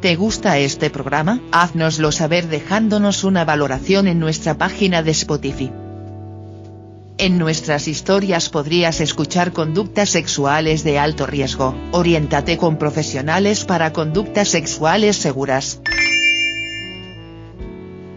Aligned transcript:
¿Te 0.00 0.16
gusta 0.16 0.56
este 0.56 0.88
programa? 0.88 1.40
Haznoslo 1.52 2.10
saber 2.10 2.48
dejándonos 2.48 3.22
una 3.22 3.44
valoración 3.44 4.08
en 4.08 4.18
nuestra 4.18 4.56
página 4.56 5.02
de 5.02 5.10
Spotify. 5.10 5.70
En 7.18 7.38
nuestras 7.38 7.86
historias 7.86 8.48
podrías 8.48 9.02
escuchar 9.02 9.52
conductas 9.52 10.08
sexuales 10.08 10.84
de 10.84 10.98
alto 10.98 11.26
riesgo, 11.26 11.74
oriéntate 11.92 12.56
con 12.56 12.78
profesionales 12.78 13.66
para 13.66 13.92
conductas 13.92 14.48
sexuales 14.48 15.16
seguras. 15.16 15.82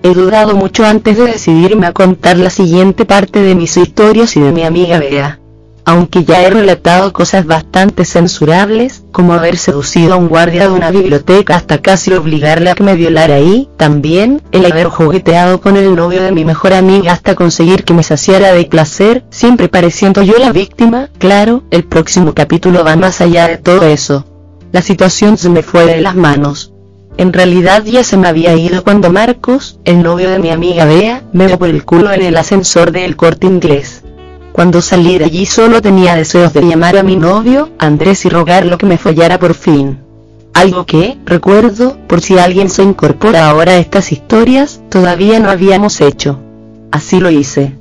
He 0.03 0.13
dudado 0.13 0.55
mucho 0.55 0.85
antes 0.85 1.17
de 1.17 1.25
decidirme 1.25 1.87
a 1.87 1.91
contar 1.91 2.37
la 2.37 2.49
siguiente 2.49 3.03
parte 3.03 3.41
de 3.41 3.55
mis 3.55 3.75
historias 3.75 4.37
y 4.37 4.39
de 4.39 4.53
mi 4.53 4.63
amiga 4.63 4.99
Bea 4.99 5.42
aunque 5.85 6.23
ya 6.23 6.41
he 6.41 6.49
relatado 6.49 7.13
cosas 7.13 7.45
bastante 7.45 8.05
censurables, 8.05 9.03
como 9.11 9.33
haber 9.33 9.57
seducido 9.57 10.13
a 10.13 10.17
un 10.17 10.29
guardia 10.29 10.67
de 10.67 10.73
una 10.73 10.91
biblioteca 10.91 11.55
hasta 11.55 11.81
casi 11.81 12.13
obligarle 12.13 12.69
a 12.69 12.75
que 12.75 12.83
me 12.83 12.95
violara 12.95 13.35
ahí, 13.35 13.69
también, 13.77 14.41
el 14.51 14.65
haber 14.65 14.87
jugueteado 14.87 15.61
con 15.61 15.77
el 15.77 15.95
novio 15.95 16.23
de 16.23 16.31
mi 16.31 16.45
mejor 16.45 16.73
amiga 16.73 17.11
hasta 17.11 17.35
conseguir 17.35 17.83
que 17.83 17.93
me 17.93 18.03
saciara 18.03 18.53
de 18.53 18.65
placer, 18.65 19.25
siempre 19.29 19.69
pareciendo 19.69 20.23
yo 20.23 20.37
la 20.37 20.51
víctima, 20.51 21.09
claro, 21.17 21.63
el 21.71 21.83
próximo 21.83 22.33
capítulo 22.33 22.83
va 22.83 22.95
más 22.95 23.21
allá 23.21 23.47
de 23.47 23.57
todo 23.57 23.85
eso. 23.85 24.25
La 24.71 24.81
situación 24.81 25.37
se 25.37 25.49
me 25.49 25.61
fue 25.61 25.85
de 25.85 26.01
las 26.01 26.15
manos. 26.15 26.73
En 27.17 27.31
realidad 27.31 27.83
ya 27.85 28.03
se 28.03 28.17
me 28.17 28.27
había 28.27 28.55
ido 28.55 28.83
cuando 28.83 29.11
Marcos, 29.11 29.79
el 29.85 30.01
novio 30.01 30.31
de 30.31 30.39
mi 30.39 30.49
amiga 30.49 30.85
Bea, 30.85 31.21
me 31.31 31.45
dio 31.45 31.59
por 31.59 31.69
el 31.69 31.85
culo 31.85 32.11
en 32.11 32.23
el 32.23 32.37
ascensor 32.37 32.91
del 32.91 33.15
corte 33.15 33.45
inglés. 33.45 34.02
Cuando 34.53 34.83
salí 34.83 35.17
de 35.17 35.25
allí 35.25 35.47
solo 35.47 35.81
tenía 35.81 36.15
deseos 36.15 36.53
de 36.53 36.61
llamar 36.61 36.95
a 36.95 37.01
mi 37.01 37.15
novio, 37.15 37.71
Andrés 37.79 38.23
y 38.25 38.29
rogarlo 38.29 38.77
que 38.77 38.85
me 38.85 38.99
follara 38.99 39.39
por 39.39 39.55
fin. 39.55 39.97
Algo 40.53 40.85
que, 40.85 41.17
recuerdo, 41.25 41.97
por 42.07 42.21
si 42.21 42.37
alguien 42.37 42.69
se 42.69 42.83
incorpora 42.83 43.49
ahora 43.49 43.71
a 43.71 43.77
estas 43.79 44.11
historias, 44.11 44.79
todavía 44.89 45.39
no 45.39 45.49
habíamos 45.49 45.99
hecho. 46.01 46.39
Así 46.91 47.19
lo 47.19 47.31
hice. 47.31 47.75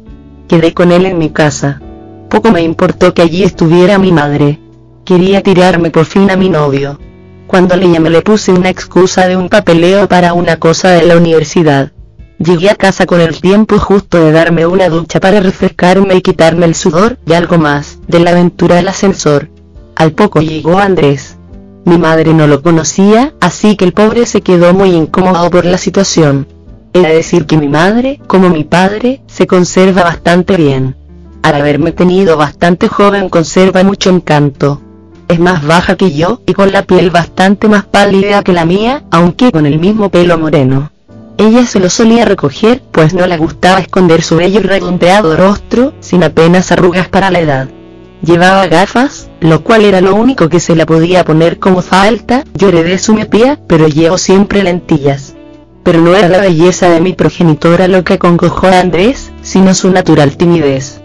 Quedé 0.48 0.72
con 0.72 0.92
él 0.92 1.04
en 1.04 1.18
mi 1.18 1.28
casa. 1.28 1.82
Poco 2.30 2.50
me 2.50 2.62
importó 2.62 3.12
que 3.12 3.20
allí 3.20 3.42
estuviera 3.42 3.98
mi 3.98 4.10
madre. 4.10 4.58
Quería 5.04 5.42
tirarme 5.42 5.90
por 5.90 6.06
fin 6.06 6.30
a 6.30 6.36
mi 6.36 6.48
novio. 6.48 6.98
Cuando 7.46 7.76
le 7.76 7.90
llamé 7.90 8.08
le 8.08 8.22
puse 8.22 8.50
una 8.50 8.70
excusa 8.70 9.28
de 9.28 9.36
un 9.36 9.50
papeleo 9.50 10.08
para 10.08 10.32
una 10.32 10.56
cosa 10.56 10.88
de 10.92 11.02
la 11.02 11.18
universidad. 11.18 11.92
Llegué 12.38 12.70
a 12.70 12.74
casa 12.74 13.06
con 13.06 13.20
el 13.20 13.40
tiempo 13.40 13.78
justo 13.78 14.18
de 14.18 14.32
darme 14.32 14.66
una 14.66 14.88
ducha 14.88 15.20
para 15.20 15.40
refrescarme 15.40 16.16
y 16.16 16.22
quitarme 16.22 16.66
el 16.66 16.74
sudor 16.74 17.18
y 17.26 17.34
algo 17.34 17.58
más, 17.58 17.98
de 18.08 18.20
la 18.20 18.30
aventura 18.30 18.76
del 18.76 18.88
ascensor. 18.88 19.48
Al 19.94 20.12
poco 20.12 20.40
llegó 20.40 20.78
Andrés. 20.78 21.36
Mi 21.84 21.98
madre 21.98 22.32
no 22.32 22.46
lo 22.46 22.62
conocía, 22.62 23.34
así 23.40 23.76
que 23.76 23.84
el 23.84 23.92
pobre 23.92 24.26
se 24.26 24.40
quedó 24.40 24.72
muy 24.72 24.90
incómodo 24.90 25.50
por 25.50 25.64
la 25.64 25.78
situación. 25.78 26.46
Era 26.92 27.10
decir 27.10 27.46
que 27.46 27.56
mi 27.56 27.68
madre, 27.68 28.20
como 28.26 28.50
mi 28.50 28.64
padre, 28.64 29.22
se 29.26 29.46
conserva 29.46 30.02
bastante 30.02 30.56
bien. 30.56 30.96
Al 31.42 31.54
haberme 31.56 31.92
tenido 31.92 32.36
bastante 32.36 32.88
joven 32.88 33.28
conserva 33.28 33.82
mucho 33.82 34.10
encanto. 34.10 34.80
Es 35.28 35.40
más 35.40 35.66
baja 35.66 35.96
que 35.96 36.12
yo, 36.12 36.40
y 36.46 36.52
con 36.52 36.72
la 36.72 36.82
piel 36.82 37.10
bastante 37.10 37.68
más 37.68 37.84
pálida 37.84 38.42
que 38.42 38.52
la 38.52 38.64
mía, 38.64 39.04
aunque 39.10 39.50
con 39.50 39.66
el 39.66 39.78
mismo 39.78 40.10
pelo 40.10 40.38
moreno. 40.38 40.90
Ella 41.38 41.66
se 41.66 41.80
lo 41.80 41.90
solía 41.90 42.24
recoger, 42.24 42.82
pues 42.92 43.14
no 43.14 43.26
le 43.26 43.36
gustaba 43.36 43.80
esconder 43.80 44.22
su 44.22 44.36
bello 44.36 44.60
y 44.60 44.62
redondeado 44.62 45.36
rostro, 45.36 45.92
sin 46.00 46.22
apenas 46.22 46.70
arrugas 46.72 47.08
para 47.08 47.30
la 47.30 47.40
edad. 47.40 47.68
Llevaba 48.22 48.68
gafas, 48.68 49.28
lo 49.40 49.64
cual 49.64 49.84
era 49.84 50.00
lo 50.00 50.14
único 50.14 50.48
que 50.48 50.60
se 50.60 50.76
la 50.76 50.86
podía 50.86 51.24
poner 51.24 51.58
como 51.58 51.82
falta, 51.82 52.44
yo 52.54 52.68
heredé 52.68 52.98
su 52.98 53.14
miopía, 53.14 53.58
pero 53.66 53.88
llevo 53.88 54.18
siempre 54.18 54.62
lentillas. 54.62 55.34
Pero 55.82 56.00
no 56.00 56.14
era 56.14 56.28
la 56.28 56.38
belleza 56.38 56.88
de 56.88 57.00
mi 57.00 57.14
progenitora 57.14 57.88
lo 57.88 58.04
que 58.04 58.14
acongojó 58.14 58.68
a 58.68 58.78
Andrés, 58.78 59.32
sino 59.42 59.74
su 59.74 59.90
natural 59.90 60.36
timidez. 60.36 61.01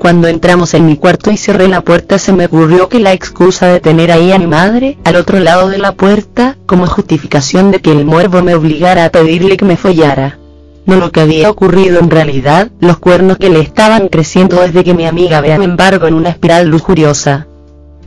Cuando 0.00 0.28
entramos 0.28 0.72
en 0.72 0.86
mi 0.86 0.96
cuarto 0.96 1.30
y 1.30 1.36
cerré 1.36 1.68
la 1.68 1.82
puerta 1.82 2.18
se 2.18 2.32
me 2.32 2.46
ocurrió 2.46 2.88
que 2.88 3.00
la 3.00 3.12
excusa 3.12 3.66
de 3.66 3.80
tener 3.80 4.10
ahí 4.10 4.32
a 4.32 4.38
mi 4.38 4.46
madre, 4.46 4.96
al 5.04 5.14
otro 5.16 5.38
lado 5.40 5.68
de 5.68 5.76
la 5.76 5.92
puerta, 5.92 6.56
como 6.64 6.86
justificación 6.86 7.70
de 7.70 7.80
que 7.80 7.92
el 7.92 8.06
muervo 8.06 8.40
me 8.42 8.54
obligara 8.54 9.04
a 9.04 9.10
pedirle 9.10 9.58
que 9.58 9.66
me 9.66 9.76
follara. 9.76 10.38
No 10.86 10.96
lo 10.96 11.12
que 11.12 11.20
había 11.20 11.50
ocurrido 11.50 12.00
en 12.00 12.08
realidad, 12.08 12.70
los 12.80 12.98
cuernos 12.98 13.36
que 13.36 13.50
le 13.50 13.60
estaban 13.60 14.08
creciendo 14.08 14.62
desde 14.62 14.84
que 14.84 14.94
mi 14.94 15.04
amiga 15.04 15.42
vea 15.42 15.58
me 15.58 15.66
embargo 15.66 16.06
en 16.06 16.14
una 16.14 16.30
espiral 16.30 16.66
lujuriosa. 16.66 17.46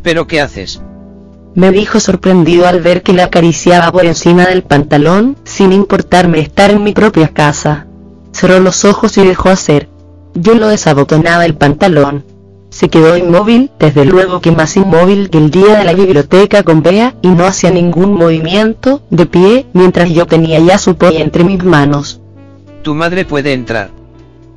¿Pero 0.02 0.26
qué 0.26 0.42
haces? 0.42 0.82
Me 1.53 1.70
dijo 1.70 2.00
sorprendido 2.00 2.66
al 2.66 2.82
ver 2.82 3.03
que 3.03 3.14
le 3.14 3.22
acariciaba 3.22 3.92
por 3.92 4.03
encima 4.06 4.48
del 4.48 4.64
pantalón, 4.64 5.38
sin 5.44 5.72
importarme 5.72 6.40
estar 6.40 6.72
en 6.72 6.84
mi 6.84 6.94
propia 6.94 7.28
casa. 7.28 7.86
Cerró 8.32 8.59
los 8.59 8.84
ojos 8.84 9.16
y 9.20 9.24
dejó 9.24 9.50
hacer. 9.50 9.93
Yo 10.36 10.56
lo 10.56 10.68
desabotonaba 10.68 11.46
el 11.46 11.56
pantalón. 11.56 12.24
Se 12.70 12.90
quedó 12.90 13.16
inmóvil, 13.16 13.70
desde 13.78 14.04
luego 14.04 14.42
que 14.42 14.52
más 14.52 14.76
inmóvil 14.78 15.30
que 15.30 15.38
el 15.38 15.52
día 15.52 15.78
de 15.78 15.84
la 15.84 15.94
biblioteca 15.94 16.64
con 16.64 16.82
Bea, 16.82 17.14
y 17.22 17.28
no 17.28 17.46
hacía 17.46 17.70
ningún 17.70 18.14
movimiento, 18.14 19.04
de 19.12 19.28
pie, 19.28 19.68
mientras 19.74 20.10
yo 20.10 20.26
tenía 20.26 20.60
ya 20.60 20.80
su 20.80 20.96
polla 20.96 21.20
entre 21.20 21.44
mis 21.44 21.64
manos. 21.64 22.20
Tu 22.82 22.96
madre 22.96 23.26
puede 23.26 23.54
entrar. 23.54 23.92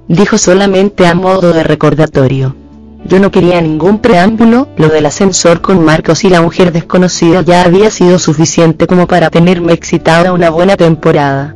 Dijo 0.08 0.38
solamente 0.38 1.06
a 1.06 1.14
modo 1.14 1.52
de 1.52 1.62
recordatorio. 1.62 2.56
Yo 3.04 3.20
no 3.20 3.30
quería 3.30 3.60
ningún 3.60 3.98
preámbulo, 3.98 4.68
lo 4.78 4.88
del 4.88 5.06
ascensor 5.06 5.60
con 5.60 5.84
Marcos 5.84 6.24
y 6.24 6.30
la 6.30 6.40
mujer 6.40 6.72
desconocida 6.72 7.42
ya 7.42 7.62
había 7.62 7.90
sido 7.90 8.18
suficiente 8.18 8.86
como 8.86 9.06
para 9.06 9.28
tenerme 9.30 9.74
excitada 9.74 10.32
una 10.32 10.48
buena 10.48 10.76
temporada. 10.76 11.54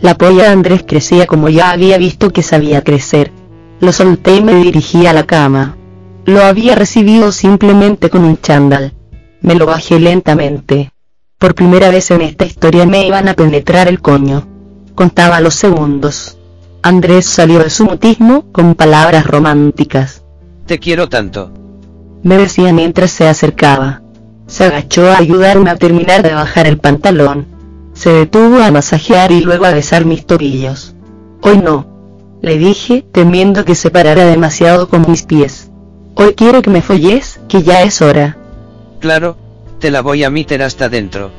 La 0.00 0.16
polla 0.16 0.44
de 0.44 0.48
Andrés 0.48 0.84
crecía 0.86 1.26
como 1.26 1.48
ya 1.48 1.70
había 1.70 1.96
visto 1.96 2.30
que 2.30 2.42
sabía 2.42 2.82
crecer, 2.82 3.32
lo 3.82 3.92
solté 3.92 4.36
y 4.36 4.42
me 4.44 4.54
dirigí 4.54 5.06
a 5.06 5.12
la 5.12 5.24
cama. 5.24 5.76
Lo 6.24 6.40
había 6.44 6.76
recibido 6.76 7.32
simplemente 7.32 8.10
con 8.10 8.24
un 8.24 8.40
chándal. 8.40 8.94
Me 9.40 9.56
lo 9.56 9.66
bajé 9.66 9.98
lentamente. 9.98 10.92
Por 11.36 11.56
primera 11.56 11.90
vez 11.90 12.12
en 12.12 12.22
esta 12.22 12.44
historia 12.44 12.86
me 12.86 13.04
iban 13.04 13.26
a 13.26 13.34
penetrar 13.34 13.88
el 13.88 14.00
coño. 14.00 14.46
Contaba 14.94 15.40
los 15.40 15.56
segundos. 15.56 16.38
Andrés 16.80 17.26
salió 17.26 17.58
de 17.58 17.70
su 17.70 17.84
mutismo 17.84 18.52
con 18.52 18.76
palabras 18.76 19.26
románticas. 19.26 20.22
Te 20.64 20.78
quiero 20.78 21.08
tanto. 21.08 21.50
Me 22.22 22.38
decía 22.38 22.72
mientras 22.72 23.10
se 23.10 23.26
acercaba. 23.26 24.02
Se 24.46 24.62
agachó 24.62 25.10
a 25.10 25.18
ayudarme 25.18 25.70
a 25.70 25.76
terminar 25.76 26.22
de 26.22 26.34
bajar 26.34 26.68
el 26.68 26.78
pantalón. 26.78 27.48
Se 27.94 28.12
detuvo 28.12 28.62
a 28.62 28.70
masajear 28.70 29.32
y 29.32 29.40
luego 29.40 29.64
a 29.64 29.72
besar 29.72 30.04
mis 30.04 30.24
tobillos. 30.24 30.94
Hoy 31.40 31.58
no, 31.58 31.91
le 32.42 32.58
dije, 32.58 33.04
temiendo 33.12 33.64
que 33.64 33.76
se 33.76 33.90
parara 33.90 34.26
demasiado 34.26 34.88
con 34.88 35.08
mis 35.08 35.22
pies. 35.22 35.70
Hoy 36.16 36.34
quiero 36.34 36.60
que 36.60 36.70
me 36.70 36.82
folles, 36.82 37.40
que 37.48 37.62
ya 37.62 37.82
es 37.82 38.02
hora. 38.02 38.36
Claro, 38.98 39.36
te 39.78 39.92
la 39.92 40.02
voy 40.02 40.24
a 40.24 40.30
meter 40.30 40.60
hasta 40.62 40.88
dentro. 40.88 41.30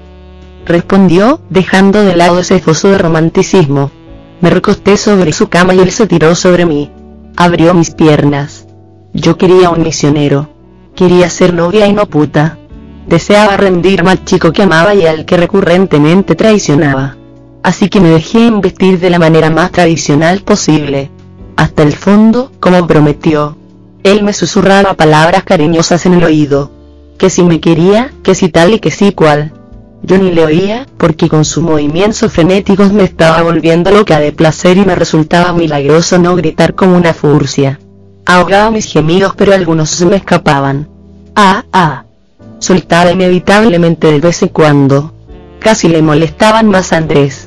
Respondió, 0.66 1.42
dejando 1.50 2.04
de 2.04 2.16
lado 2.16 2.40
ese 2.40 2.60
foso 2.60 2.90
de 2.90 2.98
romanticismo. 2.98 3.92
Me 4.40 4.50
recosté 4.50 4.96
sobre 4.96 5.34
su 5.34 5.50
cama 5.50 5.74
y 5.74 5.80
él 5.80 5.92
se 5.92 6.08
tiró 6.08 6.36
sobre 6.36 6.66
mí. 6.66 6.90
Abrió 7.36 7.74
mis 7.74 7.92
piernas. 7.92 8.66
Yo 9.14 9.38
quería 9.38 9.70
un 9.72 9.84
misionero. 9.84 10.50
Quería 10.96 11.30
ser 11.30 11.54
novia 11.54 11.86
y 11.86 11.94
no 11.94 12.06
puta. 12.06 12.58
Deseaba 13.08 13.58
rendirme 13.58 14.12
al 14.12 14.24
chico 14.24 14.54
que 14.54 14.64
amaba 14.64 14.96
y 14.96 15.06
al 15.06 15.26
que 15.26 15.36
recurrentemente 15.36 16.36
traicionaba 16.36 17.18
así 17.64 17.90
que 17.90 18.00
me 18.00 18.10
dejé 18.10 18.46
investir 18.46 19.00
de 19.00 19.10
la 19.10 19.20
manera 19.20 19.50
más 19.50 19.72
tradicional 19.72 20.42
posible. 20.42 21.10
Hasta 21.56 21.84
el 21.84 21.94
fondo, 21.94 22.52
como 22.60 22.86
prometió. 22.86 23.58
Él 24.04 24.24
me 24.24 24.34
susurraba 24.34 24.94
palabras 24.96 25.44
cariñosas 25.44 26.06
en 26.06 26.16
el 26.16 26.24
oído. 26.24 26.72
Que 27.18 27.30
si 27.30 27.44
me 27.44 27.60
quería, 27.60 28.14
que 28.22 28.36
si 28.36 28.50
tal 28.50 28.74
y 28.74 28.80
que 28.80 28.92
si 28.92 29.14
cual. 29.14 29.54
Yo 30.02 30.18
ni 30.18 30.32
le 30.32 30.44
oía, 30.44 30.86
porque 30.98 31.30
con 31.30 31.46
sus 31.46 31.64
movimientos 31.64 32.30
frenéticos 32.32 32.92
me 32.92 33.04
estaba 33.04 33.42
volviendo 33.42 33.92
loca 33.92 34.20
de 34.20 34.34
placer 34.34 34.78
y 34.78 34.86
me 34.86 34.96
resultaba 34.96 35.54
milagroso 35.54 36.20
no 36.20 36.36
gritar 36.36 36.76
como 36.76 36.98
una 36.98 37.14
furcia. 37.14 37.80
Ahogaba 38.26 38.72
mis 38.72 38.92
gemidos 38.92 39.34
pero 39.38 39.54
algunos 39.54 39.90
se 39.90 40.06
me 40.06 40.18
escapaban. 40.18 40.90
Ah, 41.36 41.64
ah. 41.72 42.04
Soltaba 42.60 43.12
inevitablemente 43.12 44.12
de 44.12 44.20
vez 44.20 44.42
en 44.42 44.50
cuando 44.50 45.14
casi 45.64 45.88
le 45.88 46.02
molestaban 46.02 46.68
más 46.70 46.92
a 46.92 46.98
Andrés. 46.98 47.43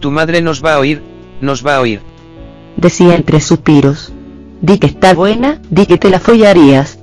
Tu 0.00 0.10
madre 0.10 0.40
nos 0.40 0.64
va 0.64 0.74
a 0.74 0.78
oír, 0.78 1.02
nos 1.40 1.64
va 1.64 1.76
a 1.76 1.80
oír. 1.80 2.00
Decía 2.76 3.14
entre 3.14 3.40
suspiros. 3.40 4.12
Di 4.62 4.78
que 4.78 4.86
está 4.86 5.14
buena, 5.14 5.60
di 5.70 5.86
que 5.86 5.98
te 5.98 6.10
la 6.10 6.18
follarías. 6.18 6.98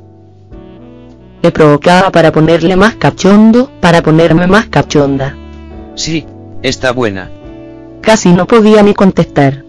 Le 1.43 1.51
provocaba 1.51 2.11
para 2.11 2.31
ponerle 2.31 2.75
más 2.75 2.95
cachondo, 2.95 3.71
para 3.79 4.01
ponerme 4.01 4.47
más 4.47 4.65
cachonda. 4.65 5.35
Sí, 5.95 6.25
está 6.63 6.91
buena. 6.91 7.29
Casi 8.01 8.33
no 8.33 8.47
podía 8.47 8.81
ni 8.81 8.93
contestar. 8.93 9.63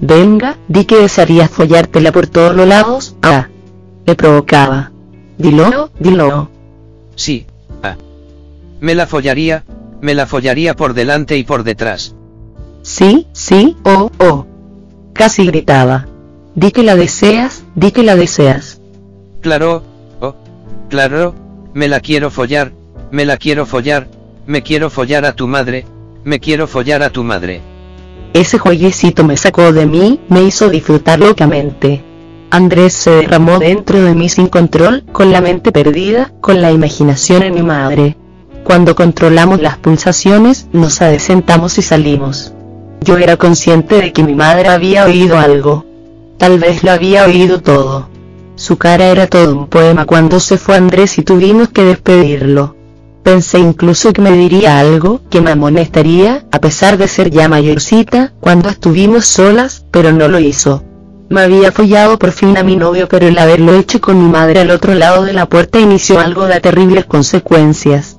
Venga, 0.00 0.56
di 0.68 0.84
que 0.84 0.96
desearías 0.96 1.50
follártela 1.50 2.12
por 2.12 2.26
todos 2.26 2.54
los 2.54 2.68
lados, 2.68 3.16
ah. 3.22 3.48
Le 4.04 4.14
provocaba. 4.14 4.92
Dilo, 5.38 5.90
dilo. 5.98 6.50
Sí, 7.14 7.46
ah. 7.82 7.96
Me 8.80 8.94
la 8.94 9.06
follaría, 9.06 9.64
me 10.02 10.14
la 10.14 10.26
follaría 10.26 10.74
por 10.76 10.92
delante 10.92 11.38
y 11.38 11.44
por 11.44 11.62
detrás. 11.62 12.14
Sí, 12.84 13.26
sí, 13.32 13.78
oh, 13.84 14.10
oh. 14.18 14.44
Casi 15.14 15.46
gritaba. 15.46 16.06
Di 16.54 16.70
que 16.70 16.82
la 16.82 16.96
deseas, 16.96 17.64
di 17.74 17.92
que 17.92 18.02
la 18.02 18.14
deseas. 18.14 18.78
Claro, 19.40 19.82
oh, 20.20 20.34
claro, 20.90 21.34
me 21.72 21.88
la 21.88 22.00
quiero 22.00 22.30
follar, 22.30 22.72
me 23.10 23.24
la 23.24 23.38
quiero 23.38 23.64
follar, 23.64 24.06
me 24.46 24.62
quiero 24.62 24.90
follar 24.90 25.24
a 25.24 25.32
tu 25.32 25.48
madre, 25.48 25.86
me 26.24 26.40
quiero 26.40 26.66
follar 26.66 27.02
a 27.02 27.08
tu 27.08 27.24
madre. 27.24 27.62
Ese 28.34 28.58
jueguecito 28.58 29.24
me 29.24 29.38
sacó 29.38 29.72
de 29.72 29.86
mí, 29.86 30.20
me 30.28 30.42
hizo 30.42 30.68
disfrutar 30.68 31.20
locamente. 31.20 32.04
Andrés 32.50 32.92
se 32.92 33.12
derramó 33.12 33.60
dentro 33.60 34.02
de 34.02 34.14
mí 34.14 34.28
sin 34.28 34.48
control, 34.48 35.04
con 35.10 35.32
la 35.32 35.40
mente 35.40 35.72
perdida, 35.72 36.34
con 36.42 36.60
la 36.60 36.70
imaginación 36.70 37.44
en 37.44 37.54
mi 37.54 37.62
madre. 37.62 38.18
Cuando 38.62 38.94
controlamos 38.94 39.62
las 39.62 39.78
pulsaciones, 39.78 40.68
nos 40.74 41.00
adecentamos 41.00 41.78
y 41.78 41.82
salimos. 41.82 42.53
Yo 43.04 43.18
era 43.18 43.36
consciente 43.36 44.00
de 44.00 44.14
que 44.14 44.22
mi 44.22 44.34
madre 44.34 44.68
había 44.68 45.04
oído 45.04 45.38
algo. 45.38 45.84
Tal 46.38 46.58
vez 46.58 46.82
lo 46.82 46.90
había 46.90 47.26
oído 47.26 47.60
todo. 47.60 48.08
Su 48.56 48.78
cara 48.78 49.08
era 49.08 49.26
todo 49.26 49.54
un 49.54 49.66
poema 49.66 50.06
cuando 50.06 50.40
se 50.40 50.56
fue 50.56 50.76
Andrés 50.76 51.18
y 51.18 51.22
tuvimos 51.22 51.68
que 51.68 51.84
despedirlo. 51.84 52.76
Pensé 53.22 53.58
incluso 53.58 54.14
que 54.14 54.22
me 54.22 54.32
diría 54.32 54.78
algo, 54.78 55.20
que 55.28 55.42
me 55.42 55.50
amonestaría, 55.50 56.46
a 56.50 56.60
pesar 56.60 56.96
de 56.96 57.06
ser 57.06 57.28
ya 57.28 57.46
mayorcita, 57.46 58.32
cuando 58.40 58.70
estuvimos 58.70 59.26
solas, 59.26 59.84
pero 59.90 60.10
no 60.10 60.26
lo 60.28 60.38
hizo. 60.38 60.82
Me 61.28 61.42
había 61.42 61.72
follado 61.72 62.18
por 62.18 62.32
fin 62.32 62.56
a 62.56 62.62
mi 62.62 62.76
novio 62.76 63.06
pero 63.06 63.26
el 63.28 63.38
haberlo 63.38 63.74
hecho 63.74 64.00
con 64.00 64.18
mi 64.18 64.30
madre 64.30 64.60
al 64.60 64.70
otro 64.70 64.94
lado 64.94 65.24
de 65.24 65.34
la 65.34 65.46
puerta 65.46 65.78
inició 65.78 66.20
algo 66.20 66.46
de 66.46 66.60
terribles 66.60 67.04
consecuencias 67.04 68.13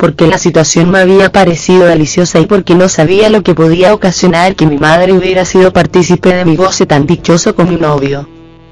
porque 0.00 0.26
la 0.26 0.38
situación 0.38 0.90
me 0.90 0.98
había 0.98 1.30
parecido 1.30 1.84
deliciosa 1.84 2.40
y 2.40 2.46
porque 2.46 2.74
no 2.74 2.88
sabía 2.88 3.28
lo 3.28 3.42
que 3.42 3.54
podía 3.54 3.92
ocasionar 3.92 4.56
que 4.56 4.64
mi 4.64 4.78
madre 4.78 5.12
hubiera 5.12 5.44
sido 5.44 5.74
partícipe 5.74 6.34
de 6.34 6.46
mi 6.46 6.56
goce 6.56 6.86
tan 6.86 7.06
dichoso 7.06 7.54
con 7.54 7.68
mi 7.68 7.76
novio. 7.76 8.26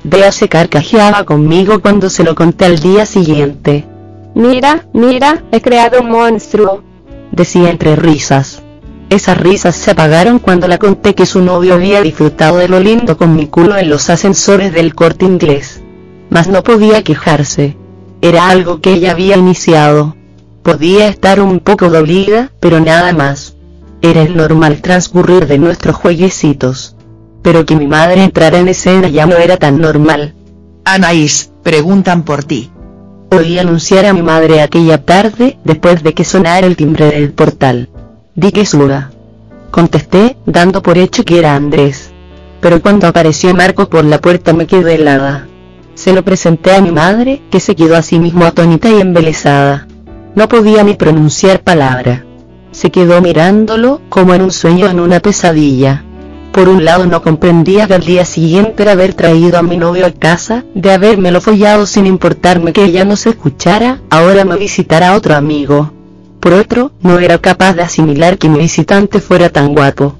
Bea 0.05 0.33
se 0.33 0.49
carcajeaba 0.49 1.25
conmigo 1.25 1.83
cuando 1.83 2.09
se 2.09 2.25
lo 2.25 2.35
conté 2.35 2.65
al 2.65 2.79
día 2.79 3.05
siguiente. 3.05 3.85
Mira, 4.35 4.87
mira, 4.95 5.45
he 5.53 5.61
creado 5.61 6.01
un 6.01 6.09
monstruo, 6.13 6.83
decía 7.31 7.69
entre 7.69 7.95
risas. 7.95 8.63
Esas 9.11 9.37
risas 9.37 9.77
se 9.77 9.91
apagaron 9.91 10.39
cuando 10.39 10.67
la 10.67 10.79
conté 10.79 11.15
que 11.15 11.27
su 11.27 11.43
novio 11.43 11.75
había 11.75 12.01
disfrutado 12.01 12.57
de 12.57 12.69
lo 12.69 12.81
lindo 12.81 13.19
con 13.19 13.37
mi 13.37 13.49
culo 13.49 13.77
en 13.77 13.91
los 13.91 14.09
ascensores 14.09 14.73
del 14.73 14.95
corte 14.95 15.27
inglés. 15.27 15.83
Mas 16.31 16.49
no 16.49 16.63
podía 16.63 17.05
quejarse. 17.05 17.77
Era 18.23 18.49
algo 18.49 18.81
que 18.81 18.95
ella 18.95 19.11
había 19.11 19.37
iniciado. 19.37 20.17
Podía 20.69 21.09
estar 21.09 21.41
un 21.41 21.61
poco 21.61 21.89
dolida, 21.89 22.53
pero 22.61 22.79
nada 22.79 23.15
más. 23.15 23.57
Era 24.03 24.21
el 24.21 24.37
normal 24.37 24.83
transcurrir 24.83 25.47
de 25.47 25.57
nuestros 25.57 25.97
jueguecitos. 25.97 26.95
Pero 27.41 27.65
que 27.65 27.75
mi 27.75 27.87
madre 27.87 28.23
entrara 28.23 28.59
en 28.59 28.69
escena 28.69 29.09
ya 29.09 29.25
no 29.25 29.37
era 29.37 29.57
tan 29.57 29.81
normal. 29.81 30.35
Anaís, 30.85 31.53
preguntan 31.63 32.23
por 32.23 32.45
ti. 32.45 32.71
Oí 33.31 33.59
anunciar 33.59 34.05
a 34.05 34.13
mi 34.13 34.21
madre 34.21 34.61
aquella 34.61 35.03
tarde, 35.03 35.59
después 35.65 36.03
de 36.03 36.13
que 36.13 36.25
sonara 36.25 36.67
el 36.67 36.77
timbre 36.77 37.13
del 37.13 37.33
portal. 37.33 37.89
Di 38.35 38.53
que 38.53 38.67
suda. 38.67 39.11
Contesté, 39.71 40.37
dando 40.45 40.83
por 40.83 40.99
hecho 40.99 41.25
que 41.25 41.39
era 41.39 41.55
Andrés. 41.55 42.11
Pero 42.61 42.83
cuando 42.83 43.07
apareció 43.07 43.55
Marco 43.55 43.89
por 43.89 44.05
la 44.05 44.21
puerta 44.21 44.53
me 44.53 44.67
quedé 44.67 44.97
helada. 44.97 45.49
Se 45.95 46.13
lo 46.13 46.23
presenté 46.23 46.75
a 46.75 46.83
mi 46.83 46.93
madre, 46.93 47.41
que 47.51 47.59
se 47.59 47.75
quedó 47.75 47.97
así 47.97 48.19
mismo 48.19 48.45
atónita 48.45 48.91
y 48.91 49.01
embelesada. 49.01 49.89
No 50.39 50.47
podía 50.47 50.85
ni 50.85 50.95
pronunciar 50.95 51.65
palabra. 51.65 52.25
Se 52.71 52.93
quedó 52.93 53.21
mirándolo, 53.21 54.01
como 54.09 54.35
en 54.35 54.43
un 54.43 54.53
sueño 54.53 54.87
en 54.87 55.01
una 55.01 55.19
pesadilla. 55.19 56.05
Por 56.53 56.69
un 56.69 56.85
lado 56.85 57.07
no 57.07 57.23
comprendía 57.23 57.89
que 57.89 57.95
al 57.95 58.05
día 58.05 58.25
siguiente 58.25 58.85
era 58.85 58.93
haber 58.93 59.15
traído 59.15 59.59
a 59.59 59.65
mi 59.65 59.77
novio 59.77 60.07
a 60.07 60.13
casa, 60.13 60.65
de 60.77 60.93
habérmelo 60.93 61.41
follado 61.41 61.87
sin 61.87 62.07
importarme 62.07 62.73
que 62.73 62.85
ella 62.85 63.05
no 63.05 63.17
se 63.17 63.31
escuchara, 63.31 64.01
ahora 64.11 64.45
me 64.45 64.55
visitara 64.55 65.17
otro 65.17 65.35
amigo. 65.35 65.91
Por 66.39 66.53
otro, 66.53 66.93
no 67.03 67.19
era 67.19 67.39
capaz 67.39 67.75
de 67.75 67.83
asimilar 67.83 68.39
que 68.39 68.49
mi 68.49 68.61
visitante 68.61 69.21
fuera 69.21 69.49
tan 69.49 69.75
guapo. 69.75 70.15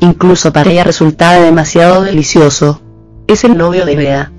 Incluso 0.00 0.52
para 0.52 0.70
ella 0.70 0.84
resultaba 0.84 1.42
demasiado 1.42 2.02
delicioso. 2.02 2.82
Es 3.26 3.42
el 3.44 3.56
novio 3.56 3.86
de 3.86 3.96
Bea. 3.96 4.32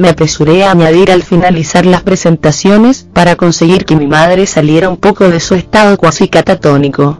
Me 0.00 0.08
apresuré 0.08 0.64
a 0.64 0.70
añadir 0.70 1.10
al 1.10 1.22
finalizar 1.22 1.84
las 1.84 2.02
presentaciones, 2.02 3.06
para 3.12 3.36
conseguir 3.36 3.84
que 3.84 3.96
mi 3.96 4.06
madre 4.06 4.46
saliera 4.46 4.88
un 4.88 4.96
poco 4.96 5.28
de 5.28 5.40
su 5.40 5.54
estado 5.54 5.98
cuasi 5.98 6.26
catatónico. 6.26 7.18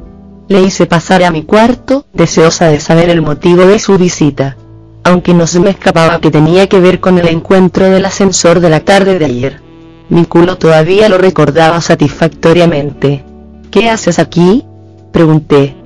Le 0.49 0.63
hice 0.63 0.87
pasar 0.87 1.23
a 1.23 1.31
mi 1.31 1.43
cuarto, 1.43 2.07
deseosa 2.15 2.69
de 2.69 2.81
saber 2.81 3.11
el 3.11 3.21
motivo 3.21 3.67
de 3.67 3.79
su 3.79 3.99
visita. 3.99 4.57
Aunque 5.05 5.35
no 5.35 5.47
se 5.47 5.61
me 5.61 5.69
escapaba 5.69 6.23
que 6.23 6.31
tenía 6.31 6.71
que 6.71 6.81
ver 6.81 7.01
con 7.01 7.19
el 7.19 7.29
encuentro 7.29 7.91
del 7.91 8.07
ascensor 8.07 8.61
de 8.61 8.71
la 8.71 8.81
tarde 8.81 9.19
de 9.19 9.27
ayer. 9.27 9.61
Mi 10.09 10.25
culo 10.25 10.57
todavía 10.57 11.11
lo 11.11 11.19
recordaba 11.19 11.83
satisfactoriamente. 11.83 13.23
¿Qué 13.71 13.91
haces 13.91 14.19
aquí? 14.19 14.65
Pregunté. 15.13 15.77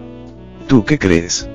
¿Tú 0.69 0.85
qué 0.85 0.97
crees? 0.97 1.49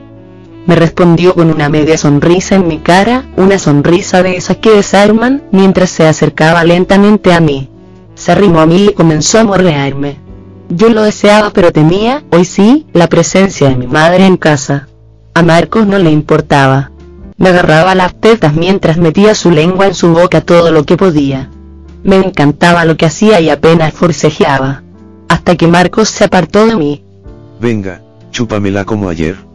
Me 0.70 0.76
respondió 0.76 1.34
con 1.34 1.50
una 1.50 1.68
media 1.68 1.98
sonrisa 1.98 2.54
en 2.54 2.68
mi 2.68 2.78
cara, 2.78 3.26
una 3.38 3.58
sonrisa 3.58 4.22
de 4.22 4.36
esas 4.36 4.58
que 4.58 4.70
desarman, 4.70 5.42
mientras 5.52 5.90
se 5.90 6.08
acercaba 6.08 6.64
lentamente 6.64 7.34
a 7.34 7.40
mí. 7.40 7.72
Se 8.14 8.34
arrimó 8.34 8.60
a 8.60 8.68
mí 8.68 8.90
y 8.92 8.94
comenzó 8.94 9.40
a 9.40 9.46
morrearme. 9.46 10.20
Yo 10.70 10.90
lo 10.90 11.02
deseaba 11.02 11.50
pero 11.50 11.72
temía, 11.72 12.24
hoy 12.30 12.46
sí, 12.46 12.86
la 12.94 13.08
presencia 13.08 13.68
de 13.68 13.78
mi 13.78 13.88
madre 13.88 14.28
en 14.28 14.38
casa. 14.38 14.88
A 15.34 15.42
Marcos 15.42 15.88
no 15.88 15.98
le 15.98 16.12
importaba. 16.12 16.92
Me 17.38 17.50
agarraba 17.50 17.96
las 17.96 18.14
tetas 18.22 18.54
mientras 18.54 18.98
metía 18.98 19.34
su 19.34 19.50
lengua 19.50 19.88
en 19.88 19.96
su 19.96 20.10
boca 20.10 20.42
todo 20.42 20.70
lo 20.70 20.84
que 20.84 20.98
podía. 20.98 21.50
Me 22.04 22.18
encantaba 22.18 22.86
lo 22.86 22.96
que 22.96 23.08
hacía 23.08 23.42
y 23.42 23.50
apenas 23.50 23.92
forcejeaba. 23.92 24.84
Hasta 25.30 25.56
que 25.56 25.66
Marcos 25.66 26.10
se 26.10 26.26
apartó 26.26 26.68
de 26.68 26.76
mí. 26.76 27.04
Venga, 27.60 28.04
chúpamela 28.30 28.86
como 28.86 29.10
ayer 29.10 29.49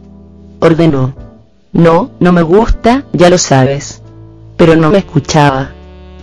ordenó. 0.65 1.13
No, 1.71 2.11
no 2.19 2.31
me 2.31 2.41
gusta, 2.41 3.03
ya 3.13 3.29
lo 3.29 3.37
sabes. 3.37 4.01
Pero 4.57 4.75
no 4.75 4.89
me 4.89 4.99
escuchaba. 4.99 5.71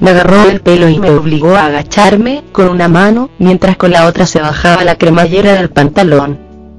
Me 0.01 0.11
agarró 0.11 0.49
el 0.49 0.61
pelo 0.61 0.89
y 0.89 0.99
me 0.99 1.11
obligó 1.11 1.55
a 1.55 1.67
agacharme 1.67 2.43
con 2.53 2.69
una 2.69 2.89
mano, 2.89 3.31
mientras 3.39 3.77
con 3.77 3.93
la 3.93 4.07
otra 4.07 4.27
se 4.27 4.41
bajaba 4.41 4.85
la 4.85 4.97
cremallera 4.97 5.53
del 5.55 5.71
pantalón. 5.71 6.39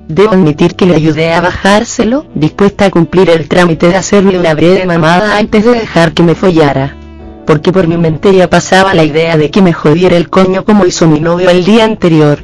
Debo 0.10 0.34
admitir 0.34 0.76
que 0.76 0.86
le 0.86 0.96
ayudé 0.96 1.34
a 1.34 1.40
bajárselo, 1.40 2.26
dispuesta 2.36 2.86
a 2.86 2.90
cumplir 2.90 3.30
el 3.30 3.48
trámite 3.48 3.88
de 3.88 3.96
hacerle 3.96 4.38
una 4.38 4.54
breve 4.54 4.86
mamada 4.86 5.38
antes 5.38 5.64
de 5.64 5.72
dejar 5.72 6.14
que 6.14 6.24
me 6.24 6.36
follara. 6.36 6.98
Porque 7.48 7.72
por 7.72 7.88
mi 7.88 7.98
mente 7.98 8.36
ya 8.36 8.50
pasaba 8.50 8.94
la 8.94 9.04
idea 9.04 9.38
de 9.38 9.50
que 9.52 9.62
me 9.62 9.72
jodiera 9.72 10.18
el 10.18 10.30
coño 10.30 10.66
como 10.66 10.86
hizo 10.86 11.08
mi 11.08 11.20
novio 11.20 11.50
el 11.50 11.64
día 11.64 11.86
anterior. 11.86 12.44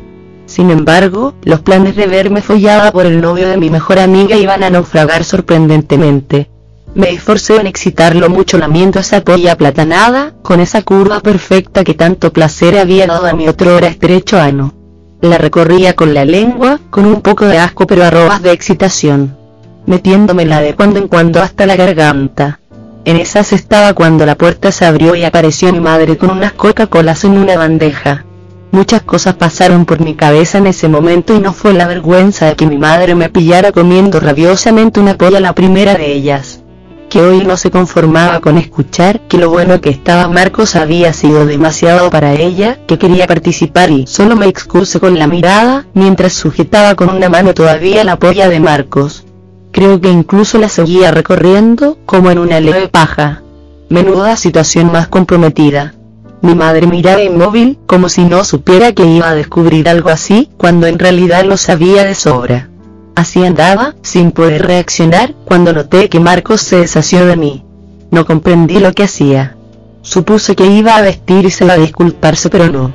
Sin 0.50 0.72
embargo, 0.72 1.36
los 1.44 1.62
planes 1.62 1.96
de 1.96 2.08
verme 2.08 2.42
follada 2.42 2.92
por 2.92 3.06
el 3.06 3.22
novio 3.22 3.48
de 3.48 3.58
mi 3.58 3.70
mejor 3.70 4.00
amiga 4.00 4.36
iban 4.36 4.64
a 4.64 4.72
naufragar 4.72 5.24
sorprendentemente. 5.24 6.50
Me 6.96 7.12
esforcé 7.12 7.58
en 7.58 7.68
excitarlo 7.68 8.32
mucho 8.32 8.58
lamiendo 8.58 9.00
esa 9.00 9.22
polla 9.22 9.52
aplatanada, 9.52 10.34
con 10.42 10.60
esa 10.60 10.82
curva 10.82 11.20
perfecta 11.20 11.84
que 11.84 11.94
tanto 11.94 12.34
placer 12.34 12.80
había 12.80 13.06
dado 13.06 13.28
a 13.28 13.34
mi 13.34 13.48
otro 13.48 13.78
estrecho 13.78 14.42
ano. 14.42 14.74
La 15.22 15.38
recorría 15.38 15.96
con 15.96 16.16
la 16.16 16.26
lengua, 16.26 16.80
con 16.90 17.06
un 17.06 17.22
poco 17.22 17.46
de 17.46 17.60
asco 17.60 17.86
pero 17.86 18.04
arrobas 18.04 18.42
de 18.42 18.52
excitación. 18.52 19.38
Metiéndomela 19.86 20.62
de 20.62 20.74
cuando 20.74 20.98
en 20.98 21.08
cuando 21.08 21.44
hasta 21.44 21.68
la 21.68 21.76
garganta. 21.76 22.60
En 23.06 23.18
esas 23.18 23.54
estaba 23.54 23.94
cuando 23.94 24.26
la 24.26 24.36
puerta 24.36 24.72
se 24.72 24.86
abrió 24.86 25.14
y 25.14 25.26
apareció 25.26 25.72
mi 25.72 25.80
madre 25.80 26.18
con 26.18 26.32
unas 26.32 26.54
Coca-Colas 26.54 27.24
en 27.24 27.38
una 27.38 27.56
bandeja. 27.56 28.26
Muchas 28.72 29.02
cosas 29.02 29.36
pasaron 29.36 29.86
por 29.86 30.00
mi 30.00 30.16
cabeza 30.16 30.60
en 30.60 30.68
ese 30.68 30.88
momento 30.88 31.36
y 31.36 31.40
no 31.40 31.54
fue 31.54 31.74
la 31.74 31.88
vergüenza 31.88 32.46
de 32.46 32.56
que 32.56 32.68
mi 32.68 32.78
madre 32.78 33.16
me 33.16 33.30
pillara 33.30 33.72
comiendo 33.72 34.20
rabiosamente 34.20 35.00
una 35.00 35.16
polla 35.18 35.40
la 35.40 35.54
primera 35.54 35.96
de 35.96 36.14
ellas. 36.14 36.62
que 37.10 37.22
hoy 37.22 37.44
no 37.44 37.58
se 37.58 37.72
conformaba 37.72 38.40
con 38.40 38.60
escuchar 38.60 39.22
que 39.22 39.40
lo 39.40 39.50
bueno 39.50 39.82
que 39.82 39.90
estaba 39.90 40.28
Marcos 40.28 40.76
había 40.76 41.12
sido 41.12 41.48
demasiado 41.48 42.12
para 42.12 42.34
ella, 42.34 42.78
que 42.86 43.00
quería 43.00 43.26
participar 43.26 43.90
y 43.90 44.06
solo 44.06 44.36
me 44.36 44.46
excuse 44.46 45.00
con 45.00 45.18
la 45.18 45.26
mirada, 45.26 45.88
mientras 45.96 46.34
sujetaba 46.34 46.94
con 46.94 47.10
una 47.10 47.28
mano 47.28 47.56
todavía 47.56 48.04
la 48.04 48.20
polla 48.20 48.48
de 48.48 48.60
Marcos. 48.60 49.26
Creo 49.72 50.00
que 50.00 50.10
incluso 50.10 50.60
la 50.60 50.70
seguía 50.70 51.10
recorriendo, 51.10 51.98
como 52.06 52.30
en 52.30 52.38
una 52.38 52.60
leve 52.60 52.88
paja. 52.90 53.42
Menuda 53.90 54.36
situación 54.36 54.92
más 54.92 55.08
comprometida. 55.08 55.96
Mi 56.42 56.56
madre 56.56 56.88
miraba 56.88 57.22
inmóvil, 57.22 57.78
como 57.86 58.08
si 58.08 58.24
no 58.24 58.44
supiera 58.46 58.94
que 58.94 59.06
iba 59.06 59.30
a 59.30 59.36
descubrir 59.36 59.90
algo 59.90 60.10
así, 60.10 60.50
cuando 60.58 60.88
en 60.88 60.98
realidad 60.98 61.44
lo 61.44 61.58
sabía 61.58 62.06
de 62.06 62.16
sobra. 62.16 62.70
Así 63.16 63.44
andaba, 63.44 63.96
sin 64.02 64.32
poder 64.32 64.66
reaccionar, 64.66 65.36
cuando 65.44 65.74
noté 65.74 66.08
que 66.08 66.22
Marcos 66.22 66.62
se 66.62 66.78
deshació 66.78 67.26
de 67.26 67.36
mí. 67.36 67.66
No 68.12 68.26
comprendí 68.26 68.80
lo 68.80 68.94
que 68.94 69.04
hacía. 69.04 69.58
Supuse 70.02 70.56
que 70.56 70.66
iba 70.66 70.96
a 70.96 71.02
vestirse 71.02 71.70
a 71.70 71.78
disculparse 71.78 72.50
pero 72.50 72.70
no. 72.70 72.94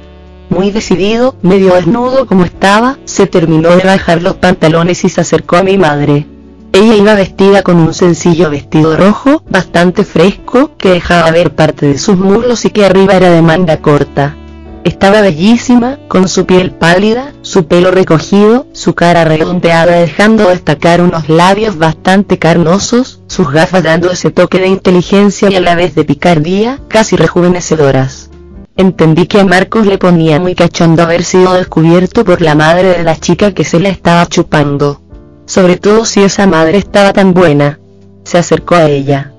Muy 0.49 0.71
decidido, 0.71 1.37
medio 1.43 1.75
desnudo 1.75 2.27
como 2.27 2.45
estaba, 2.45 2.99
se 3.05 3.27
terminó 3.27 3.77
de 3.77 3.85
bajar 3.85 4.23
los 4.23 4.37
pantalones 4.37 5.05
y 5.05 5.11
se 5.11 5.21
acercó 5.21 5.57
a 5.57 5.63
mi 5.63 5.77
madre. 5.77 6.27
Ella 6.75 6.97
iba 6.97 7.15
vestida 7.15 7.63
con 7.63 7.77
un 7.77 7.95
sencillo 7.95 8.51
vestido 8.51 8.97
rojo, 8.97 9.45
bastante 9.49 10.03
fresco, 10.03 10.73
que 10.77 10.91
dejaba 10.91 11.31
ver 11.31 11.55
parte 11.55 11.87
de 11.87 11.99
sus 11.99 12.17
muslos 12.17 12.65
y 12.65 12.71
que 12.71 12.85
arriba 12.85 13.15
era 13.15 13.31
de 13.31 13.43
manga 13.43 13.77
corta. 13.77 14.35
Estaba 14.83 15.21
bellísima, 15.21 16.01
con 16.09 16.27
su 16.27 16.47
piel 16.47 16.73
pálida, 16.73 17.33
su 17.43 17.69
pelo 17.69 17.93
recogido, 17.93 18.67
su 18.73 18.97
cara 18.97 19.25
redondeada 19.25 19.93
dejando 19.93 20.49
destacar 20.49 21.01
unos 21.01 21.29
labios 21.29 21.79
bastante 21.79 22.41
carnosos, 22.41 23.21
sus 23.29 23.53
gafas 23.53 23.85
dando 23.85 24.11
ese 24.11 24.33
toque 24.33 24.59
de 24.59 24.67
inteligencia 24.67 25.49
y 25.51 25.55
a 25.55 25.61
la 25.61 25.77
vez 25.77 25.95
de 25.95 26.05
picardía, 26.05 26.81
casi 26.89 27.15
rejuvenecedoras. 27.15 28.31
Entendí 28.77 29.29
que 29.29 29.39
a 29.39 29.45
Marcos 29.45 29.87
le 29.87 29.99
ponía 29.99 30.41
muy 30.41 30.57
cachondo 30.57 31.05
haber 31.05 31.23
sido 31.23 31.53
descubierto 31.53 32.25
por 32.25 32.43
la 32.43 32.57
madre 32.57 32.99
de 32.99 33.05
la 33.05 33.17
chica 33.17 33.53
que 33.53 33.63
se 33.63 33.79
la 33.79 33.91
estaba 33.91 34.27
chupando. 34.27 35.04
Sobre 35.47 35.77
todo 35.77 36.05
si 36.05 36.23
esa 36.23 36.47
madre 36.47 36.79
estaba 36.79 37.13
tan 37.13 37.35
buena. 37.35 37.79
Se 38.25 38.39
acercó 38.39 38.77
a 38.77 38.87
ella. 38.87 39.33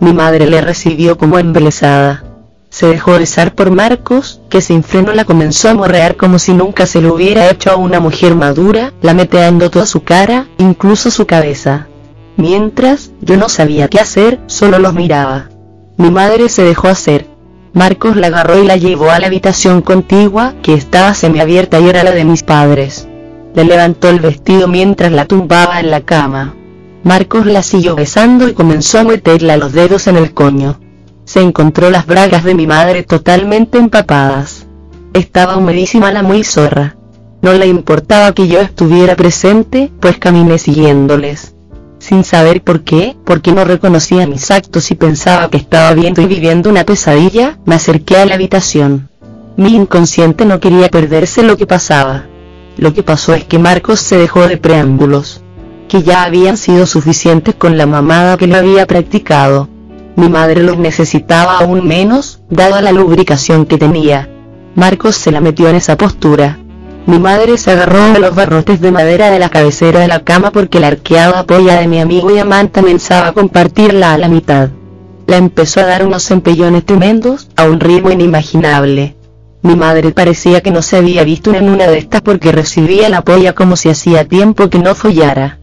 Mi 0.00 0.12
madre 0.12 0.46
le 0.46 0.60
recibió 0.60 1.16
como 1.16 1.38
embelesada 1.38 2.24
se 2.72 2.86
dejó 2.86 3.18
besar 3.18 3.54
por 3.54 3.70
Marcos, 3.70 4.40
que 4.48 4.62
sin 4.62 4.82
freno 4.82 5.12
la 5.12 5.26
comenzó 5.26 5.68
a 5.68 5.74
morrear 5.74 6.16
como 6.16 6.38
si 6.38 6.54
nunca 6.54 6.86
se 6.86 7.02
lo 7.02 7.14
hubiera 7.14 7.50
hecho 7.50 7.70
a 7.70 7.76
una 7.76 8.00
mujer 8.00 8.34
madura, 8.34 8.94
lameteando 9.02 9.70
toda 9.70 9.84
su 9.84 10.04
cara, 10.04 10.46
incluso 10.56 11.10
su 11.10 11.26
cabeza. 11.26 11.88
Mientras, 12.38 13.10
yo 13.20 13.36
no 13.36 13.50
sabía 13.50 13.88
qué 13.88 14.00
hacer, 14.00 14.40
solo 14.46 14.78
los 14.78 14.94
miraba. 14.94 15.50
Mi 15.98 16.10
madre 16.10 16.48
se 16.48 16.62
dejó 16.64 16.88
hacer. 16.88 17.26
Marcos 17.74 18.16
la 18.16 18.28
agarró 18.28 18.58
y 18.58 18.66
la 18.66 18.78
llevó 18.78 19.10
a 19.10 19.18
la 19.18 19.26
habitación 19.26 19.82
contigua, 19.82 20.54
que 20.62 20.72
estaba 20.72 21.12
semiabierta 21.12 21.78
y 21.78 21.90
era 21.90 22.02
la 22.02 22.12
de 22.12 22.24
mis 22.24 22.42
padres. 22.42 23.06
Le 23.54 23.64
levantó 23.64 24.08
el 24.08 24.20
vestido 24.20 24.68
mientras 24.68 25.12
la 25.12 25.26
tumbaba 25.26 25.80
en 25.80 25.90
la 25.90 26.00
cama. 26.00 26.54
Marcos 27.04 27.46
la 27.46 27.62
siguió 27.62 27.94
besando 27.94 28.48
y 28.48 28.52
comenzó 28.54 29.00
a 29.00 29.04
meterle 29.04 29.56
los 29.56 29.72
dedos 29.72 30.06
en 30.06 30.16
el 30.16 30.32
coño 30.32 30.78
se 31.24 31.40
encontró 31.40 31.90
las 31.90 32.06
bragas 32.06 32.44
de 32.44 32.54
mi 32.54 32.66
madre 32.66 33.04
totalmente 33.04 33.78
empapadas. 33.78 34.66
Estaba 35.14 35.56
humedísima 35.56 36.12
la 36.12 36.22
muy 36.22 36.44
zorra. 36.44 36.96
No 37.40 37.52
le 37.54 37.66
importaba 37.66 38.32
que 38.32 38.48
yo 38.48 38.60
estuviera 38.60 39.16
presente, 39.16 39.90
pues 40.00 40.18
caminé 40.18 40.58
siguiéndoles. 40.58 41.54
Sin 41.98 42.24
saber 42.24 42.62
por 42.62 42.82
qué, 42.82 43.16
porque 43.24 43.52
no 43.52 43.64
reconocía 43.64 44.26
mis 44.26 44.50
actos 44.50 44.90
y 44.90 44.94
pensaba 44.94 45.48
que 45.48 45.56
estaba 45.56 45.94
viendo 45.94 46.20
y 46.20 46.26
viviendo 46.26 46.68
una 46.68 46.84
pesadilla, 46.84 47.58
me 47.64 47.76
acerqué 47.76 48.18
a 48.18 48.26
la 48.26 48.34
habitación. 48.34 49.08
Mi 49.56 49.74
inconsciente 49.74 50.44
no 50.44 50.60
quería 50.60 50.88
perderse 50.88 51.42
lo 51.42 51.56
que 51.56 51.66
pasaba. 51.66 52.26
Lo 52.76 52.94
que 52.94 53.02
pasó 53.02 53.34
es 53.34 53.44
que 53.44 53.58
Marcos 53.58 54.00
se 54.00 54.16
dejó 54.16 54.48
de 54.48 54.56
preámbulos, 54.56 55.42
que 55.88 56.02
ya 56.02 56.22
habían 56.22 56.56
sido 56.56 56.86
suficientes 56.86 57.54
con 57.54 57.76
la 57.76 57.86
mamada 57.86 58.36
que 58.36 58.46
le 58.46 58.56
había 58.56 58.86
practicado. 58.86 59.68
Mi 60.16 60.28
madre 60.28 60.62
los 60.62 60.78
necesitaba 60.78 61.58
aún 61.58 61.86
menos, 61.86 62.40
dada 62.50 62.80
la 62.80 62.92
lubricación 62.92 63.66
que 63.66 63.78
tenía. 63.78 64.28
Marcos 64.74 65.16
se 65.16 65.30
la 65.30 65.40
metió 65.40 65.68
en 65.68 65.76
esa 65.76 65.96
postura. 65.96 66.58
Mi 67.06 67.18
madre 67.18 67.58
se 67.58 67.72
agarró 67.72 68.02
a 68.02 68.18
los 68.18 68.34
barrotes 68.34 68.80
de 68.80 68.92
madera 68.92 69.30
de 69.30 69.38
la 69.38 69.48
cabecera 69.48 70.00
de 70.00 70.08
la 70.08 70.20
cama 70.20 70.50
porque 70.50 70.80
la 70.80 70.86
arqueada 70.88 71.44
polla 71.44 71.78
de 71.80 71.88
mi 71.88 72.00
amigo 72.00 72.34
y 72.34 72.38
amante 72.38 72.82
pensaba 72.82 73.32
compartirla 73.32 74.14
a 74.14 74.18
la 74.18 74.28
mitad. 74.28 74.70
La 75.26 75.36
empezó 75.36 75.80
a 75.80 75.86
dar 75.86 76.06
unos 76.06 76.30
empellones 76.30 76.86
tremendos, 76.86 77.48
a 77.56 77.64
un 77.64 77.80
ritmo 77.80 78.10
inimaginable. 78.10 79.16
Mi 79.62 79.76
madre 79.76 80.10
parecía 80.10 80.60
que 80.60 80.70
no 80.70 80.82
se 80.82 80.96
había 80.96 81.24
visto 81.24 81.54
en 81.54 81.68
una 81.68 81.86
de 81.86 81.98
estas 81.98 82.20
porque 82.20 82.52
recibía 82.52 83.08
la 83.08 83.22
polla 83.22 83.54
como 83.54 83.76
si 83.76 83.88
hacía 83.88 84.26
tiempo 84.26 84.68
que 84.68 84.78
no 84.78 84.94
follara. 84.94 85.58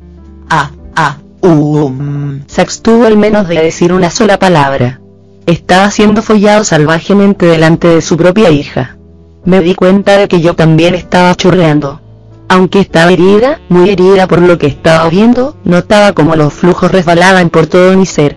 Ah, 0.50 0.72
ah, 0.96 1.18
Um. 1.42 2.42
Se 2.48 2.62
abstuvo 2.62 3.06
al 3.06 3.18
menos 3.18 3.48
de 3.48 3.56
decir 3.62 3.94
una 3.94 4.10
sola 4.10 4.38
palabra. 4.38 5.00
Estaba 5.46 5.90
siendo 5.90 6.22
follado 6.22 6.64
salvajemente 6.64 7.46
delante 7.46 7.88
de 7.88 8.02
su 8.02 8.18
propia 8.18 8.50
hija. 8.50 8.98
Me 9.46 9.62
di 9.62 9.74
cuenta 9.74 10.18
de 10.18 10.28
que 10.28 10.42
yo 10.42 10.54
también 10.56 10.96
estaba 10.96 11.34
churreando. 11.36 12.02
Aunque 12.50 12.82
estaba 12.82 13.12
herida, 13.12 13.62
muy 13.70 13.90
herida 13.90 14.28
por 14.28 14.42
lo 14.42 14.58
que 14.58 14.68
estaba 14.68 15.08
viendo, 15.10 15.56
notaba 15.64 16.14
como 16.14 16.36
los 16.36 16.54
flujos 16.54 16.92
resbalaban 16.92 17.50
por 17.50 17.68
todo 17.68 17.96
mi 17.96 18.06
ser. 18.06 18.36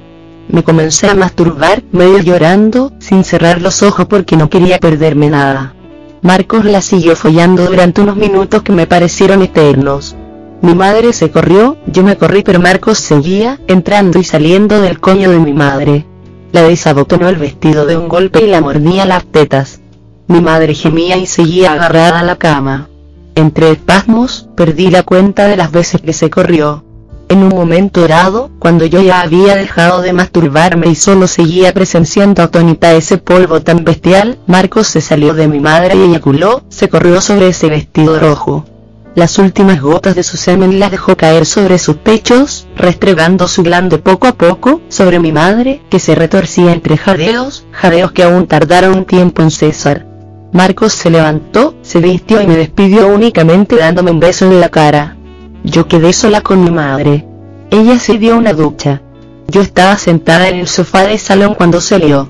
Me 0.53 0.63
comencé 0.63 1.09
a 1.09 1.15
masturbar, 1.15 1.83
medio 1.93 2.19
llorando, 2.19 2.93
sin 2.99 3.25
cerrar 3.25 3.63
los 3.63 3.83
ojos 3.83 4.05
porque 4.07 4.37
no 4.37 4.51
quería 4.51 4.79
perderme 4.79 5.31
nada. 5.31 5.75
Marcos 6.21 6.67
la 6.67 6.83
siguió 6.83 7.17
follando 7.17 7.65
durante 7.65 8.03
unos 8.03 8.17
minutos 8.17 8.63
que 8.63 8.73
me 8.73 8.87
parecieron 8.87 9.41
eternos. 9.41 10.15
Mi 10.61 10.75
madre 10.75 11.15
se 11.15 11.31
corrió, 11.31 11.79
yo 11.87 12.03
me 12.05 12.19
corrí 12.19 12.43
pero 12.43 12.61
Marcos 12.61 12.99
seguía, 12.99 13.61
entrando 13.67 14.19
y 14.19 14.25
saliendo 14.25 14.83
del 14.83 15.01
coño 15.01 15.31
de 15.31 15.39
mi 15.39 15.55
madre. 15.55 16.07
La 16.53 16.63
desabotonó 16.63 17.31
el 17.31 17.37
vestido 17.37 17.87
de 17.87 17.97
un 17.97 18.09
golpe 18.09 18.45
y 18.45 18.47
la 18.47 18.61
mordía 18.61 19.07
las 19.07 19.25
tetas. 19.25 19.81
Mi 20.29 20.43
madre 20.43 20.75
gemía 20.75 21.17
y 21.17 21.25
seguía 21.25 21.73
agarrada 21.73 22.21
a 22.21 22.25
la 22.25 22.37
cama. 22.37 22.89
Entre 23.35 23.71
espasmos, 23.71 24.51
perdí 24.55 24.91
la 24.91 25.03
cuenta 25.03 25.49
de 25.49 25.57
las 25.57 25.73
veces 25.73 26.03
que 26.03 26.13
se 26.13 26.29
corrió. 26.29 26.85
En 27.33 27.45
un 27.45 27.49
momento 27.49 28.03
dorado, 28.03 28.51
cuando 28.59 28.85
yo 28.85 29.01
ya 29.01 29.23
había 29.23 29.57
dejado 29.57 30.03
de 30.03 30.13
masturbarme 30.13 30.89
y 30.89 30.95
solo 30.95 31.27
seguía 31.27 31.73
presenciando 31.73 32.43
atónita 32.43 32.93
ese 32.93 33.17
polvo 33.17 33.63
tan 33.63 33.85
bestial, 33.85 34.39
Marcos 34.47 34.87
se 34.87 35.01
salió 35.01 35.33
de 35.33 35.49
mi 35.49 35.59
madre 35.59 35.97
y 35.97 36.11
eyaculó, 36.11 36.63
se 36.69 36.91
corrió 36.91 37.23
sobre 37.23 37.49
ese 37.49 37.71
vestido 37.71 38.21
rojo. 38.21 38.67
Las 39.15 39.39
últimas 39.39 39.81
gotas 39.81 40.15
de 40.15 40.25
su 40.25 40.37
semen 40.37 40.79
las 40.79 40.91
dejó 40.91 41.17
caer 41.17 41.47
sobre 41.47 41.79
sus 41.79 41.97
pechos, 41.97 42.67
restregando 42.77 43.49
su 43.49 43.63
glande 43.63 43.97
poco 43.97 44.27
a 44.27 44.35
poco, 44.35 44.83
sobre 44.91 45.19
mi 45.19 45.33
madre, 45.33 45.81
que 45.89 46.01
se 46.01 46.15
retorcía 46.15 46.71
entre 46.75 46.99
jadeos, 46.99 47.65
jadeos 47.73 48.13
que 48.13 48.25
aún 48.25 48.47
tardaron 48.47 48.95
un 48.95 49.05
tiempo 49.07 49.41
en 49.41 49.51
cesar. 49.51 50.07
Marcos 50.53 50.93
se 50.93 51.09
levantó, 51.09 51.77
se 51.81 52.01
vistió 52.01 52.43
y 52.43 52.47
me 52.47 52.59
despidió 52.59 53.09
únicamente 53.09 53.77
dándome 53.77 54.11
un 54.11 54.21
beso 54.21 54.45
en 54.45 54.61
la 54.61 54.69
cara. 54.69 55.17
Yo 55.65 55.87
quedé 55.87 56.13
sola 56.13 56.41
con 56.41 56.65
mi 56.65 56.71
madre. 56.71 57.27
Ella 57.71 57.99
se 57.99 58.19
dio 58.19 58.37
una 58.37 58.53
ducha. 58.53 59.01
Yo 59.49 59.61
estaba 59.61 59.97
sentada 59.97 60.49
en 60.49 60.57
el 60.57 60.69
sofá 60.69 61.07
del 61.07 61.19
salón 61.19 61.55
cuando 61.55 61.81
salió. 61.81 62.29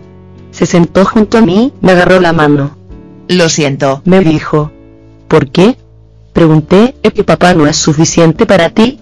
Se 0.51 0.67
sentó 0.67 1.05
junto 1.05 1.39
a 1.39 1.41
mí, 1.41 1.73
me 1.81 1.93
agarró 1.93 2.21
la 2.21 2.33
mano. 2.33 2.77
Lo 3.29 3.49
siento, 3.49 4.03
me 4.05 4.21
dijo. 4.21 4.71
¿Por 5.29 5.51
qué? 5.51 5.79
Pregunté, 6.33 6.95
¿es 7.03 7.12
que 7.12 7.25
papá 7.25 7.55
no 7.55 7.67
es 7.67 7.77
suficiente 7.77 8.45
para 8.45 8.71
ti? 8.71 9.01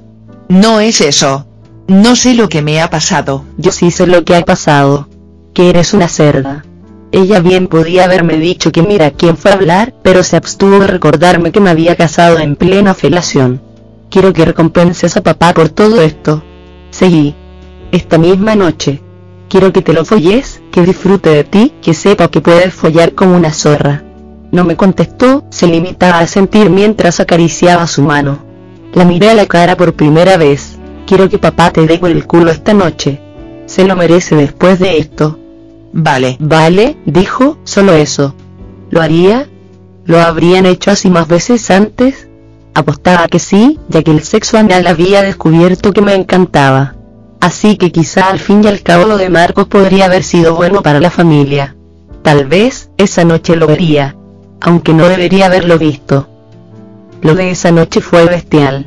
No 0.48 0.80
es 0.80 1.00
eso. 1.00 1.46
No 1.88 2.14
sé 2.14 2.34
lo 2.34 2.48
que 2.48 2.62
me 2.62 2.80
ha 2.80 2.88
pasado. 2.88 3.44
Yo 3.56 3.72
sí 3.72 3.90
sé 3.90 4.06
lo 4.06 4.24
que 4.24 4.36
ha 4.36 4.44
pasado. 4.44 5.08
Que 5.54 5.70
eres 5.70 5.92
una 5.92 6.06
cerda. 6.06 6.64
Ella 7.12 7.40
bien 7.40 7.66
podía 7.66 8.04
haberme 8.04 8.36
dicho 8.36 8.70
que 8.70 8.82
mira 8.82 9.10
quién 9.10 9.36
fue 9.36 9.50
a 9.50 9.54
hablar, 9.54 9.94
pero 10.02 10.22
se 10.22 10.36
abstuvo 10.36 10.78
de 10.78 10.86
recordarme 10.86 11.50
que 11.50 11.60
me 11.60 11.70
había 11.70 11.96
casado 11.96 12.38
en 12.38 12.54
plena 12.54 12.94
felación. 12.94 13.60
Quiero 14.10 14.32
que 14.32 14.44
recompenses 14.44 15.16
a 15.16 15.22
papá 15.22 15.54
por 15.54 15.68
todo 15.68 16.02
esto. 16.02 16.42
Seguí. 16.90 17.36
Esta 17.92 18.18
misma 18.18 18.56
noche. 18.56 19.00
Quiero 19.48 19.72
que 19.72 19.82
te 19.82 19.92
lo 19.92 20.04
folles, 20.04 20.60
que 20.72 20.82
disfrute 20.82 21.30
de 21.30 21.44
ti, 21.44 21.72
que 21.80 21.94
sepa 21.94 22.26
que 22.26 22.40
puedes 22.40 22.74
follar 22.74 23.14
como 23.14 23.36
una 23.36 23.52
zorra. 23.52 24.02
No 24.50 24.64
me 24.64 24.76
contestó, 24.76 25.44
se 25.50 25.68
limitaba 25.68 26.18
a 26.18 26.26
sentir 26.26 26.70
mientras 26.70 27.20
acariciaba 27.20 27.86
su 27.86 28.02
mano. 28.02 28.40
La 28.94 29.04
miré 29.04 29.30
a 29.30 29.34
la 29.34 29.46
cara 29.46 29.76
por 29.76 29.94
primera 29.94 30.36
vez. 30.36 30.76
Quiero 31.06 31.28
que 31.28 31.38
papá 31.38 31.70
te 31.70 31.86
dé 31.86 31.98
por 31.98 32.10
el 32.10 32.26
culo 32.26 32.50
esta 32.50 32.74
noche. 32.74 33.20
Se 33.66 33.84
lo 33.84 33.94
merece 33.94 34.34
después 34.34 34.80
de 34.80 34.98
esto. 34.98 35.38
Vale. 35.92 36.36
Vale, 36.40 36.96
dijo, 37.06 37.58
solo 37.62 37.92
eso. 37.92 38.34
¿Lo 38.90 39.00
haría? 39.00 39.48
¿Lo 40.04 40.18
habrían 40.18 40.66
hecho 40.66 40.90
así 40.90 41.10
más 41.10 41.28
veces 41.28 41.70
antes? 41.70 42.26
Apostaba 42.80 43.28
que 43.28 43.38
sí, 43.38 43.78
ya 43.90 44.02
que 44.02 44.10
el 44.10 44.22
sexo 44.22 44.56
anal 44.56 44.86
había 44.86 45.20
descubierto 45.20 45.92
que 45.92 46.00
me 46.00 46.14
encantaba. 46.14 46.94
Así 47.38 47.76
que 47.76 47.92
quizá 47.92 48.30
al 48.30 48.38
fin 48.38 48.64
y 48.64 48.68
al 48.68 48.80
cabo 48.80 49.04
lo 49.04 49.18
de 49.18 49.28
Marcos 49.28 49.66
podría 49.66 50.06
haber 50.06 50.22
sido 50.22 50.54
bueno 50.54 50.82
para 50.82 50.98
la 50.98 51.10
familia. 51.10 51.76
Tal 52.22 52.46
vez, 52.46 52.90
esa 52.96 53.22
noche 53.26 53.54
lo 53.56 53.66
vería. 53.66 54.16
Aunque 54.62 54.94
no 54.94 55.08
debería 55.08 55.46
haberlo 55.46 55.78
visto. 55.78 56.26
Lo 57.20 57.34
de 57.34 57.50
esa 57.50 57.70
noche 57.70 58.00
fue 58.00 58.24
bestial. 58.24 58.86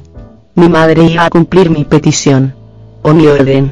Mi 0.55 0.69
madre 0.69 1.03
iba 1.03 1.25
a 1.25 1.29
cumplir 1.29 1.69
mi 1.69 1.83
petición. 1.83 2.55
O 3.03 3.13
mi 3.13 3.27
orden. 3.27 3.71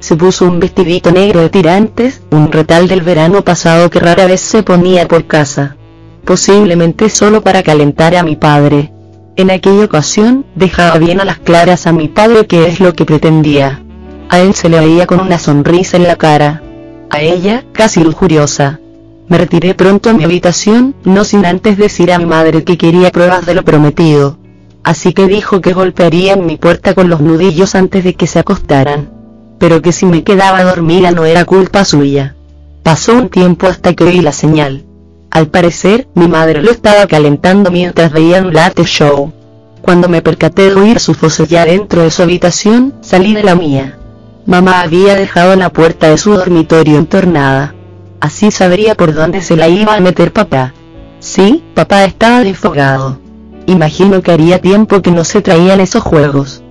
Se 0.00 0.16
puso 0.16 0.44
un 0.44 0.58
vestidito 0.58 1.12
negro 1.12 1.40
de 1.40 1.50
tirantes, 1.50 2.20
un 2.32 2.50
retal 2.50 2.88
del 2.88 3.02
verano 3.02 3.42
pasado 3.42 3.90
que 3.90 4.00
rara 4.00 4.26
vez 4.26 4.40
se 4.40 4.64
ponía 4.64 5.06
por 5.06 5.28
casa. 5.28 5.76
Posiblemente 6.24 7.08
solo 7.08 7.42
para 7.42 7.62
calentar 7.62 8.16
a 8.16 8.24
mi 8.24 8.34
padre. 8.34 8.92
En 9.34 9.50
aquella 9.50 9.86
ocasión, 9.86 10.44
dejaba 10.54 10.98
bien 10.98 11.18
a 11.20 11.24
las 11.24 11.38
claras 11.38 11.86
a 11.86 11.92
mi 11.92 12.08
padre 12.08 12.46
que 12.46 12.66
es 12.66 12.80
lo 12.80 12.92
que 12.92 13.06
pretendía. 13.06 13.82
A 14.28 14.40
él 14.40 14.54
se 14.54 14.68
le 14.68 14.78
veía 14.78 15.06
con 15.06 15.20
una 15.20 15.38
sonrisa 15.38 15.96
en 15.96 16.04
la 16.04 16.16
cara. 16.16 16.62
A 17.08 17.20
ella, 17.20 17.64
casi 17.72 18.04
lujuriosa. 18.04 18.80
Me 19.28 19.38
retiré 19.38 19.74
pronto 19.74 20.10
a 20.10 20.12
mi 20.12 20.24
habitación, 20.24 20.94
no 21.04 21.24
sin 21.24 21.46
antes 21.46 21.78
decir 21.78 22.12
a 22.12 22.18
mi 22.18 22.26
madre 22.26 22.64
que 22.64 22.76
quería 22.76 23.10
pruebas 23.10 23.46
de 23.46 23.54
lo 23.54 23.64
prometido. 23.64 24.38
Así 24.84 25.14
que 25.14 25.26
dijo 25.26 25.62
que 25.62 25.72
golpearía 25.72 26.34
en 26.34 26.44
mi 26.44 26.56
puerta 26.56 26.94
con 26.94 27.08
los 27.08 27.20
nudillos 27.20 27.74
antes 27.74 28.04
de 28.04 28.14
que 28.14 28.26
se 28.26 28.38
acostaran. 28.38 29.10
Pero 29.58 29.80
que 29.80 29.92
si 29.92 30.04
me 30.04 30.24
quedaba 30.24 30.62
dormida 30.62 31.10
no 31.10 31.24
era 31.24 31.46
culpa 31.46 31.86
suya. 31.86 32.34
Pasó 32.82 33.14
un 33.14 33.30
tiempo 33.30 33.66
hasta 33.66 33.94
que 33.94 34.04
oí 34.04 34.20
la 34.20 34.32
señal. 34.32 34.84
Al 35.32 35.48
parecer, 35.48 36.08
mi 36.14 36.28
madre 36.28 36.60
lo 36.60 36.70
estaba 36.70 37.06
calentando 37.06 37.70
mientras 37.70 38.12
veía 38.12 38.42
un 38.42 38.52
late 38.52 38.84
show. 38.84 39.32
Cuando 39.80 40.06
me 40.10 40.20
percaté 40.20 40.68
de 40.68 40.74
oír 40.74 41.00
su 41.00 41.14
voces 41.14 41.48
ya 41.48 41.64
dentro 41.64 42.02
de 42.02 42.10
su 42.10 42.22
habitación, 42.22 42.92
salí 43.00 43.32
de 43.34 43.42
la 43.42 43.54
mía. 43.54 43.98
Mamá 44.44 44.82
había 44.82 45.14
dejado 45.14 45.56
la 45.56 45.70
puerta 45.70 46.10
de 46.10 46.18
su 46.18 46.32
dormitorio 46.32 46.98
entornada. 46.98 47.74
Así 48.20 48.50
sabría 48.50 48.94
por 48.94 49.14
dónde 49.14 49.40
se 49.40 49.56
la 49.56 49.68
iba 49.68 49.94
a 49.94 50.00
meter 50.00 50.34
papá. 50.34 50.74
Sí, 51.18 51.64
papá 51.74 52.04
estaba 52.04 52.40
desfogado. 52.40 53.18
Imagino 53.64 54.20
que 54.20 54.32
haría 54.32 54.60
tiempo 54.60 55.00
que 55.00 55.12
no 55.12 55.24
se 55.24 55.40
traían 55.40 55.80
esos 55.80 56.02
juegos. 56.02 56.61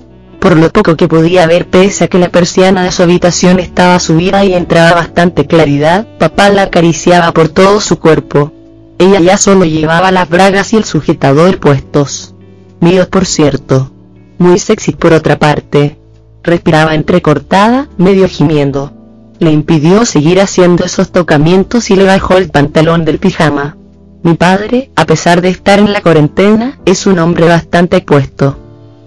Por 0.41 0.57
lo 0.57 0.71
poco 0.71 0.97
que 0.97 1.07
podía 1.07 1.45
ver 1.45 1.67
pese 1.67 2.05
a 2.05 2.07
que 2.07 2.17
la 2.17 2.29
persiana 2.29 2.83
de 2.83 2.91
su 2.91 3.03
habitación 3.03 3.59
estaba 3.59 3.99
subida 3.99 4.43
y 4.43 4.55
entraba 4.55 4.93
bastante 4.93 5.45
claridad, 5.45 6.07
papá 6.17 6.49
la 6.49 6.63
acariciaba 6.63 7.31
por 7.31 7.49
todo 7.49 7.79
su 7.79 7.99
cuerpo. 7.99 8.51
Ella 8.97 9.19
ya 9.19 9.37
solo 9.37 9.65
llevaba 9.65 10.11
las 10.11 10.27
bragas 10.27 10.73
y 10.73 10.77
el 10.77 10.83
sujetador 10.83 11.59
puestos. 11.59 12.33
Míos 12.79 13.05
por 13.05 13.27
cierto. 13.27 13.91
Muy 14.39 14.57
sexy 14.57 14.93
por 14.93 15.13
otra 15.13 15.37
parte. 15.37 15.99
Respiraba 16.41 16.95
entrecortada, 16.95 17.87
medio 17.99 18.27
gimiendo. 18.27 18.91
Le 19.37 19.51
impidió 19.51 20.05
seguir 20.05 20.41
haciendo 20.41 20.83
esos 20.83 21.11
tocamientos 21.11 21.91
y 21.91 21.95
le 21.95 22.05
bajó 22.05 22.37
el 22.37 22.49
pantalón 22.49 23.05
del 23.05 23.19
pijama. 23.19 23.77
Mi 24.23 24.33
padre, 24.33 24.89
a 24.95 25.05
pesar 25.05 25.41
de 25.41 25.49
estar 25.49 25.77
en 25.77 25.93
la 25.93 26.01
cuarentena, 26.01 26.79
es 26.85 27.05
un 27.05 27.19
hombre 27.19 27.47
bastante 27.47 28.01
puesto. 28.01 28.57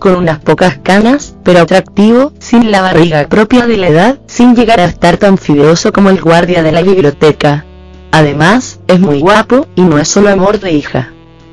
Con 0.05 0.17
unas 0.17 0.39
pocas 0.39 0.77
canas, 0.83 1.35
pero 1.45 1.61
atractivo, 1.61 2.35
sin 2.39 2.71
la 2.71 2.83
barriga 2.83 3.27
propia 3.27 3.67
de 3.67 3.79
la 3.79 3.89
edad, 3.89 4.19
sin 4.27 4.55
llegar 4.55 4.79
a 4.79 4.85
estar 4.85 5.17
tan 5.17 5.39
fideoso 5.39 5.95
como 5.95 6.11
el 6.11 6.21
guardia 6.21 6.63
de 6.63 6.73
la 6.73 6.83
biblioteca. 6.83 7.65
Además, 8.13 8.81
es 8.87 9.01
muy 9.01 9.21
guapo, 9.21 9.67
y 9.75 9.81
no 9.81 9.99
es 9.99 10.07
solo 10.07 10.29
amor 10.29 10.61
de 10.61 10.73
hija. 10.73 11.11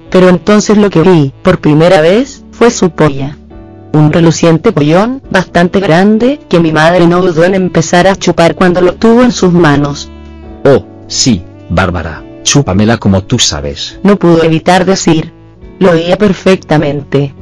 Pero 0.09 0.27
entonces 0.27 0.77
lo 0.77 0.89
que 0.89 0.99
vi, 0.99 1.33
por 1.41 1.61
primera 1.61 2.01
vez, 2.01 2.43
fue 2.51 2.71
su 2.71 2.89
polla. 2.89 3.37
Un 3.93 4.11
reluciente 4.11 4.73
pollón, 4.73 5.23
bastante 5.31 5.79
grande, 5.79 6.41
que 6.49 6.59
mi 6.59 6.73
madre 6.73 7.07
no 7.07 7.21
dudó 7.21 7.45
en 7.45 7.55
empezar 7.55 8.05
a 8.05 8.17
chupar 8.17 8.55
cuando 8.55 8.81
lo 8.81 8.95
tuvo 8.95 9.23
en 9.23 9.31
sus 9.31 9.53
manos. 9.53 10.11
Oh, 10.65 10.85
sí, 11.07 11.41
Bárbara. 11.69 12.21
Chúpamela 12.43 12.97
como 12.97 13.23
tú 13.23 13.39
sabes. 13.39 13.97
No 14.03 14.17
pudo 14.17 14.43
evitar 14.43 14.83
decir. 14.83 15.31
Lo 15.79 15.91
oía 15.91 16.17
perfectamente. 16.17 17.33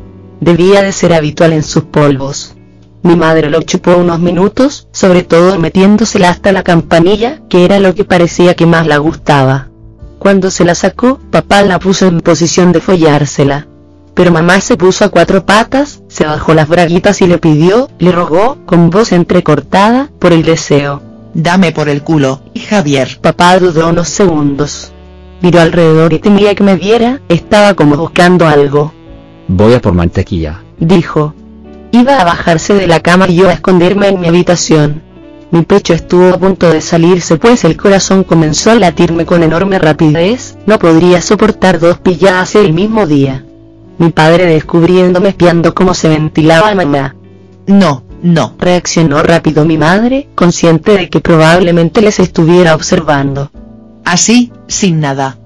Debía 0.41 0.81
de 0.81 0.91
ser 0.91 1.13
habitual 1.13 1.53
en 1.53 1.63
sus 1.63 1.83
polvos. 1.83 2.55
Mi 3.03 3.15
madre 3.15 3.49
lo 3.49 3.61
chupó 3.61 3.95
unos 3.97 4.19
minutos, 4.19 4.87
sobre 4.91 5.23
todo 5.23 5.57
metiéndosela 5.59 6.29
hasta 6.29 6.51
la 6.51 6.63
campanilla, 6.63 7.41
que 7.49 7.65
era 7.65 7.79
lo 7.79 7.95
que 7.95 8.03
parecía 8.03 8.55
que 8.55 8.65
más 8.65 8.87
la 8.87 8.97
gustaba. 8.97 9.69
Cuando 10.17 10.51
se 10.51 10.65
la 10.65 10.75
sacó, 10.75 11.19
papá 11.31 11.63
la 11.63 11.79
puso 11.79 12.07
en 12.07 12.19
posición 12.19 12.71
de 12.71 12.81
follársela. 12.81 13.67
Pero 14.13 14.33
mamá 14.33 14.59
se 14.59 14.75
puso 14.75 15.05
a 15.05 15.09
cuatro 15.09 15.45
patas, 15.45 16.03
se 16.09 16.25
bajó 16.25 16.53
las 16.53 16.67
braguitas 16.67 17.21
y 17.21 17.27
le 17.27 17.37
pidió, 17.37 17.89
le 17.99 18.11
rogó, 18.11 18.57
con 18.65 18.89
voz 18.89 19.13
entrecortada, 19.13 20.09
por 20.19 20.33
el 20.33 20.43
deseo. 20.43 21.01
Dame 21.33 21.71
por 21.71 21.87
el 21.87 22.03
culo, 22.03 22.41
y 22.53 22.59
Javier. 22.59 23.19
Papá 23.21 23.57
dudó 23.59 23.87
unos 23.89 24.09
segundos. 24.09 24.91
Miró 25.41 25.61
alrededor 25.61 26.11
y 26.11 26.19
temía 26.19 26.53
que 26.53 26.63
me 26.63 26.75
viera, 26.75 27.21
estaba 27.29 27.75
como 27.75 27.95
buscando 27.95 28.45
algo. 28.45 28.93
Voy 29.49 29.73
a 29.73 29.81
por 29.81 29.93
mantequilla. 29.93 30.61
Dijo. 30.79 31.33
Iba 31.91 32.21
a 32.21 32.23
bajarse 32.23 32.75
de 32.75 32.85
la 32.85 32.99
cama 32.99 33.27
y 33.27 33.35
yo 33.35 33.49
a 33.49 33.53
esconderme 33.53 34.09
en 34.09 34.19
mi 34.19 34.27
habitación. 34.27 35.01
Mi 35.49 35.63
pecho 35.63 35.95
estuvo 35.95 36.29
a 36.29 36.37
punto 36.37 36.69
de 36.69 36.81
salirse 36.81 37.37
pues 37.37 37.63
el 37.63 37.75
corazón 37.75 38.23
comenzó 38.23 38.69
a 38.69 38.75
latirme 38.75 39.25
con 39.25 39.41
enorme 39.41 39.79
rapidez, 39.79 40.55
no 40.67 40.77
podría 40.77 41.19
soportar 41.21 41.79
dos 41.79 41.97
pilladas 41.97 42.53
el 42.53 42.73
mismo 42.73 43.07
día. 43.07 43.43
Mi 43.97 44.11
padre 44.11 44.45
descubriéndome 44.45 45.29
espiando 45.29 45.73
cómo 45.73 45.95
se 45.95 46.09
ventilaba 46.09 46.69
a 46.69 46.75
mamá. 46.75 47.15
No, 47.65 48.03
no. 48.21 48.53
Reaccionó 48.59 49.23
rápido 49.23 49.65
mi 49.65 49.79
madre, 49.79 50.29
consciente 50.35 50.95
de 50.95 51.09
que 51.09 51.21
probablemente 51.21 52.03
les 52.03 52.19
estuviera 52.19 52.75
observando. 52.75 53.49
Así, 54.05 54.53
sin 54.67 54.99
nada. 54.99 55.38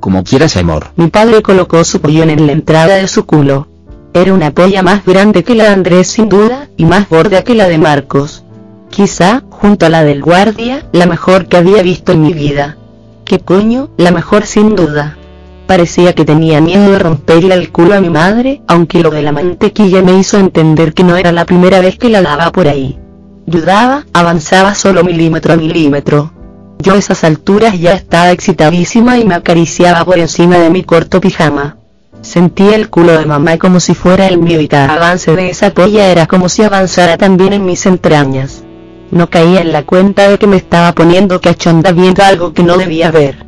Como 0.00 0.24
quieras, 0.24 0.56
amor. 0.56 0.88
Mi 0.96 1.08
padre 1.08 1.42
colocó 1.42 1.82
su 1.84 2.00
pollón 2.00 2.30
en 2.30 2.46
la 2.46 2.52
entrada 2.52 2.96
de 2.96 3.08
su 3.08 3.26
culo. 3.26 3.68
Era 4.14 4.32
una 4.32 4.52
polla 4.52 4.82
más 4.82 5.04
grande 5.04 5.44
que 5.44 5.54
la 5.54 5.64
de 5.64 5.70
Andrés 5.70 6.08
sin 6.08 6.28
duda, 6.28 6.68
y 6.76 6.84
más 6.84 7.08
gorda 7.08 7.42
que 7.42 7.54
la 7.54 7.68
de 7.68 7.78
Marcos. 7.78 8.44
Quizá, 8.90 9.42
junto 9.50 9.86
a 9.86 9.88
la 9.88 10.04
del 10.04 10.22
guardia, 10.22 10.86
la 10.92 11.06
mejor 11.06 11.46
que 11.46 11.56
había 11.56 11.82
visto 11.82 12.12
en 12.12 12.22
mi 12.22 12.32
vida. 12.32 12.76
¿Qué 13.24 13.40
coño? 13.40 13.90
La 13.96 14.10
mejor 14.10 14.46
sin 14.46 14.74
duda. 14.74 15.18
Parecía 15.66 16.14
que 16.14 16.24
tenía 16.24 16.62
miedo 16.62 16.90
de 16.90 16.98
romperle 16.98 17.54
el 17.54 17.70
culo 17.70 17.94
a 17.94 18.00
mi 18.00 18.08
madre, 18.08 18.62
aunque 18.66 19.02
lo 19.02 19.10
de 19.10 19.20
la 19.20 19.32
mantequilla 19.32 20.00
me 20.00 20.18
hizo 20.18 20.38
entender 20.38 20.94
que 20.94 21.04
no 21.04 21.16
era 21.16 21.30
la 21.30 21.44
primera 21.44 21.80
vez 21.80 21.98
que 21.98 22.08
la 22.08 22.22
daba 22.22 22.50
por 22.52 22.68
ahí. 22.68 22.98
Dudaba, 23.44 24.06
avanzaba 24.14 24.74
solo 24.74 25.04
milímetro 25.04 25.52
a 25.52 25.56
milímetro. 25.56 26.32
Yo 26.80 26.94
a 26.94 26.96
esas 26.96 27.24
alturas 27.24 27.78
ya 27.78 27.92
estaba 27.92 28.30
excitadísima 28.30 29.18
y 29.18 29.24
me 29.24 29.34
acariciaba 29.34 30.04
por 30.04 30.18
encima 30.18 30.58
de 30.58 30.70
mi 30.70 30.84
corto 30.84 31.20
pijama. 31.20 31.76
Sentía 32.22 32.76
el 32.76 32.88
culo 32.88 33.18
de 33.18 33.26
mamá 33.26 33.58
como 33.58 33.80
si 33.80 33.94
fuera 33.94 34.26
el 34.26 34.38
mío 34.38 34.60
y 34.60 34.68
cada 34.68 34.94
avance 34.94 35.34
de 35.34 35.50
esa 35.50 35.70
polla 35.70 36.08
era 36.08 36.26
como 36.26 36.48
si 36.48 36.62
avanzara 36.62 37.16
también 37.16 37.52
en 37.52 37.64
mis 37.64 37.86
entrañas. 37.86 38.62
No 39.10 39.28
caía 39.28 39.60
en 39.60 39.72
la 39.72 39.84
cuenta 39.84 40.28
de 40.28 40.38
que 40.38 40.46
me 40.46 40.56
estaba 40.56 40.92
poniendo 40.92 41.40
cachonda 41.40 41.92
viendo 41.92 42.22
algo 42.22 42.52
que 42.52 42.62
no 42.62 42.76
debía 42.76 43.10
ver. 43.10 43.46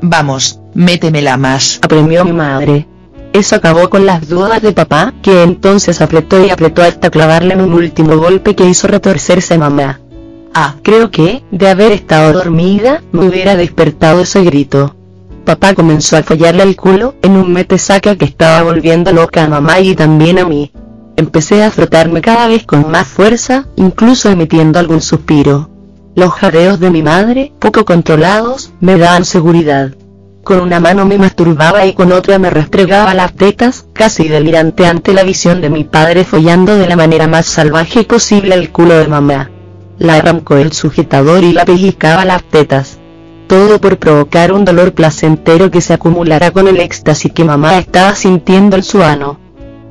Vamos, 0.00 0.60
métemela 0.74 1.36
más. 1.36 1.78
Apremió 1.82 2.24
mi 2.24 2.32
madre. 2.32 2.88
Eso 3.32 3.56
acabó 3.56 3.88
con 3.88 4.04
las 4.06 4.28
dudas 4.28 4.60
de 4.60 4.72
papá, 4.72 5.14
que 5.22 5.42
entonces 5.42 6.00
apretó 6.00 6.44
y 6.44 6.50
apretó 6.50 6.82
hasta 6.82 7.10
clavarle 7.10 7.54
en 7.54 7.62
un 7.62 7.72
último 7.72 8.16
golpe 8.16 8.54
que 8.54 8.64
hizo 8.64 8.88
retorcerse 8.88 9.56
mamá. 9.56 10.00
Ah, 10.54 10.76
creo 10.82 11.10
que, 11.10 11.42
de 11.50 11.68
haber 11.68 11.92
estado 11.92 12.34
dormida, 12.34 13.02
me 13.10 13.26
hubiera 13.26 13.56
despertado 13.56 14.20
ese 14.20 14.42
grito. 14.44 14.94
Papá 15.46 15.74
comenzó 15.74 16.18
a 16.18 16.22
follarle 16.22 16.62
el 16.62 16.76
culo, 16.76 17.14
en 17.22 17.36
un 17.38 17.52
mete 17.52 17.78
saca 17.78 18.16
que 18.16 18.26
estaba 18.26 18.62
volviendo 18.62 19.12
loca 19.12 19.44
a 19.44 19.48
mamá 19.48 19.80
y 19.80 19.94
también 19.94 20.38
a 20.38 20.44
mí. 20.44 20.70
Empecé 21.16 21.64
a 21.64 21.70
frotarme 21.70 22.20
cada 22.20 22.48
vez 22.48 22.64
con 22.64 22.90
más 22.90 23.08
fuerza, 23.08 23.66
incluso 23.76 24.28
emitiendo 24.28 24.78
algún 24.78 25.00
suspiro. 25.00 25.70
Los 26.14 26.32
jadeos 26.34 26.78
de 26.80 26.90
mi 26.90 27.02
madre, 27.02 27.52
poco 27.58 27.86
controlados, 27.86 28.72
me 28.80 28.98
daban 28.98 29.24
seguridad. 29.24 29.92
Con 30.44 30.60
una 30.60 30.80
mano 30.80 31.06
me 31.06 31.16
masturbaba 31.16 31.86
y 31.86 31.94
con 31.94 32.12
otra 32.12 32.38
me 32.38 32.50
restregaba 32.50 33.14
las 33.14 33.32
tetas, 33.32 33.86
casi 33.94 34.28
delirante 34.28 34.86
ante 34.86 35.14
la 35.14 35.22
visión 35.22 35.62
de 35.62 35.70
mi 35.70 35.84
padre 35.84 36.24
follando 36.24 36.76
de 36.76 36.88
la 36.88 36.96
manera 36.96 37.26
más 37.26 37.46
salvaje 37.46 38.04
posible 38.04 38.54
el 38.54 38.70
culo 38.70 38.98
de 38.98 39.08
mamá. 39.08 39.51
La 40.02 40.16
arrancó 40.16 40.56
el 40.56 40.72
sujetador 40.72 41.44
y 41.44 41.52
la 41.52 41.64
pellizcaba 41.64 42.24
las 42.24 42.42
tetas. 42.42 42.98
Todo 43.46 43.80
por 43.80 43.98
provocar 43.98 44.52
un 44.52 44.64
dolor 44.64 44.94
placentero 44.94 45.70
que 45.70 45.80
se 45.80 45.92
acumulará 45.92 46.50
con 46.50 46.66
el 46.66 46.80
éxtasis 46.80 47.30
que 47.30 47.44
mamá 47.44 47.78
estaba 47.78 48.16
sintiendo 48.16 48.74
en 48.74 48.82
su 48.82 49.00
ano. 49.00 49.38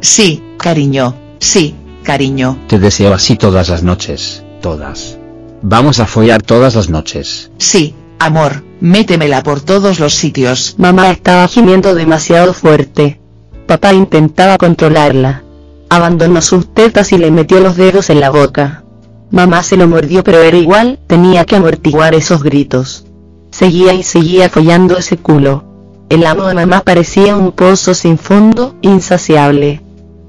Sí, 0.02 0.44
cariño, 0.58 1.16
sí, 1.40 1.76
cariño. 2.04 2.58
Te 2.68 2.78
deseo 2.78 3.14
así 3.14 3.38
todas 3.38 3.70
las 3.70 3.84
noches, 3.84 4.44
todas. 4.62 5.18
Vamos 5.62 6.02
a 6.02 6.06
follar 6.06 6.42
todas 6.42 6.76
las 6.76 6.90
noches. 6.90 7.50
Sí, 7.58 7.96
amor, 8.20 8.66
métemela 8.82 9.44
por 9.44 9.62
todos 9.62 10.02
los 10.02 10.14
sitios. 10.14 10.76
Mamá 10.78 11.10
estaba 11.10 11.48
gimiendo 11.48 11.96
demasiado 11.96 12.54
fuerte. 12.54 13.22
Papá 13.66 13.94
intentaba 13.94 14.58
controlarla. 14.58 15.44
Abandonó 15.88 16.42
sus 16.42 16.74
tetas 16.74 17.14
y 17.14 17.18
le 17.18 17.32
metió 17.32 17.62
los 17.62 17.78
dedos 17.78 18.10
en 18.10 18.20
la 18.20 18.30
boca. 18.30 18.84
Mamá 19.32 19.64
se 19.64 19.78
lo 19.78 19.88
mordió 19.88 20.24
pero 20.24 20.42
era 20.42 20.58
igual, 20.58 21.00
tenía 21.08 21.46
que 21.46 21.56
amortiguar 21.56 22.14
esos 22.14 22.44
gritos. 22.44 23.06
Seguía 23.50 23.94
y 23.94 24.04
seguía 24.04 24.50
follando 24.50 24.98
ese 24.98 25.18
culo. 25.18 25.64
El 26.10 26.26
amo 26.26 26.44
de 26.44 26.56
mamá 26.56 26.82
parecía 26.82 27.38
un 27.38 27.54
pozo 27.54 27.94
sin 27.94 28.18
fondo, 28.18 28.76
insaciable. 28.82 29.82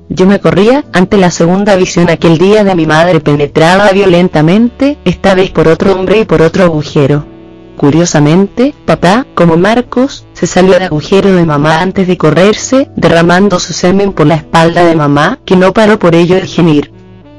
Yo 0.08 0.26
me 0.26 0.40
corría 0.40 0.84
ante 0.92 1.16
la 1.16 1.30
segunda 1.30 1.74
visión 1.74 2.10
aquel 2.10 2.38
día 2.38 2.62
de 2.62 2.74
mi 2.76 2.86
madre 2.86 3.18
penetrada 3.18 3.90
violentamente, 3.90 4.98
esta 5.04 5.34
vez 5.34 5.50
por 5.50 5.66
otro 5.66 5.94
hombre 5.94 6.20
y 6.20 6.24
por 6.24 6.42
otro 6.42 6.64
agujero. 6.64 7.24
Curiosamente, 7.76 8.74
papá, 8.84 9.26
como 9.34 9.56
Marcos, 9.56 10.26
se 10.34 10.46
salió 10.46 10.74
del 10.74 10.84
agujero 10.84 11.34
de 11.34 11.44
mamá 11.44 11.80
antes 11.80 12.06
de 12.06 12.16
correrse, 12.16 12.90
derramando 12.94 13.58
su 13.58 13.72
semen 13.72 14.12
por 14.12 14.28
la 14.28 14.36
espalda 14.36 14.84
de 14.84 14.94
mamá, 14.94 15.40
que 15.44 15.56
no 15.56 15.72
paró 15.72 15.98
por 15.98 16.14
ello 16.14 16.36
de 16.36 16.46
gemir. 16.46 16.92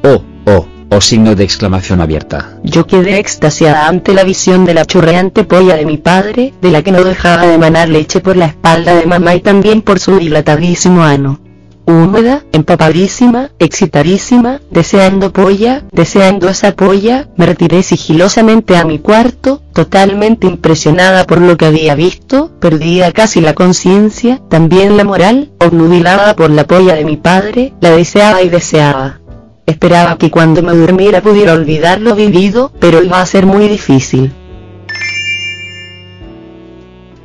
Oh, 0.03 0.21
oh, 0.45 0.65
oh 0.95 1.01
signo 1.01 1.35
de 1.35 1.43
exclamación 1.43 2.01
abierta. 2.01 2.59
Yo 2.63 2.85
quedé 2.85 3.17
extasiada 3.17 3.87
ante 3.87 4.13
la 4.13 4.23
visión 4.23 4.65
de 4.65 4.73
la 4.73 4.85
churreante 4.85 5.43
polla 5.43 5.75
de 5.75 5.85
mi 5.85 5.97
padre, 5.97 6.53
de 6.61 6.71
la 6.71 6.81
que 6.83 6.91
no 6.91 7.03
dejaba 7.03 7.47
de 7.47 7.55
emanar 7.55 7.89
leche 7.89 8.19
por 8.19 8.37
la 8.37 8.45
espalda 8.45 8.95
de 8.95 9.05
mamá 9.05 9.35
y 9.35 9.41
también 9.41 9.81
por 9.81 9.99
su 9.99 10.17
dilatadísimo 10.17 11.03
ano 11.03 11.39
húmeda, 11.85 12.43
empapadísima, 12.51 13.51
excitadísima, 13.59 14.61
deseando 14.71 15.33
polla, 15.33 15.83
deseando 15.91 16.47
esa 16.49 16.75
polla, 16.75 17.27
me 17.35 17.45
retiré 17.45 17.83
sigilosamente 17.83 18.77
a 18.77 18.85
mi 18.85 18.99
cuarto, 18.99 19.61
totalmente 19.73 20.47
impresionada 20.47 21.25
por 21.25 21.41
lo 21.41 21.57
que 21.57 21.65
había 21.65 21.95
visto, 21.95 22.51
perdía 22.59 23.11
casi 23.11 23.41
la 23.41 23.53
conciencia, 23.53 24.41
también 24.49 24.97
la 24.97 25.03
moral, 25.03 25.51
obnubilada 25.59 26.35
por 26.35 26.51
la 26.51 26.65
polla 26.65 26.95
de 26.95 27.05
mi 27.05 27.17
padre, 27.17 27.73
la 27.81 27.91
deseaba 27.91 28.41
y 28.41 28.49
deseaba. 28.49 29.19
Esperaba 29.65 30.17
que 30.17 30.29
cuando 30.29 30.61
me 30.61 30.73
durmiera 30.73 31.21
pudiera 31.21 31.53
olvidar 31.53 32.01
lo 32.01 32.15
vivido, 32.15 32.71
pero 32.79 33.01
iba 33.01 33.21
a 33.21 33.25
ser 33.25 33.45
muy 33.45 33.67
difícil. 33.67 34.33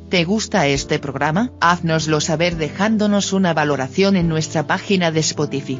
¿Te 0.10 0.26
gusta 0.26 0.68
este 0.68 1.00
programa? 1.00 1.54
Haznoslo 1.62 2.20
saber 2.20 2.58
dejándonos 2.58 3.32
una 3.32 3.54
valoración 3.54 4.18
en 4.18 4.28
nuestra 4.28 4.68
página 4.68 5.12
de 5.12 5.22
Spotify. 5.22 5.80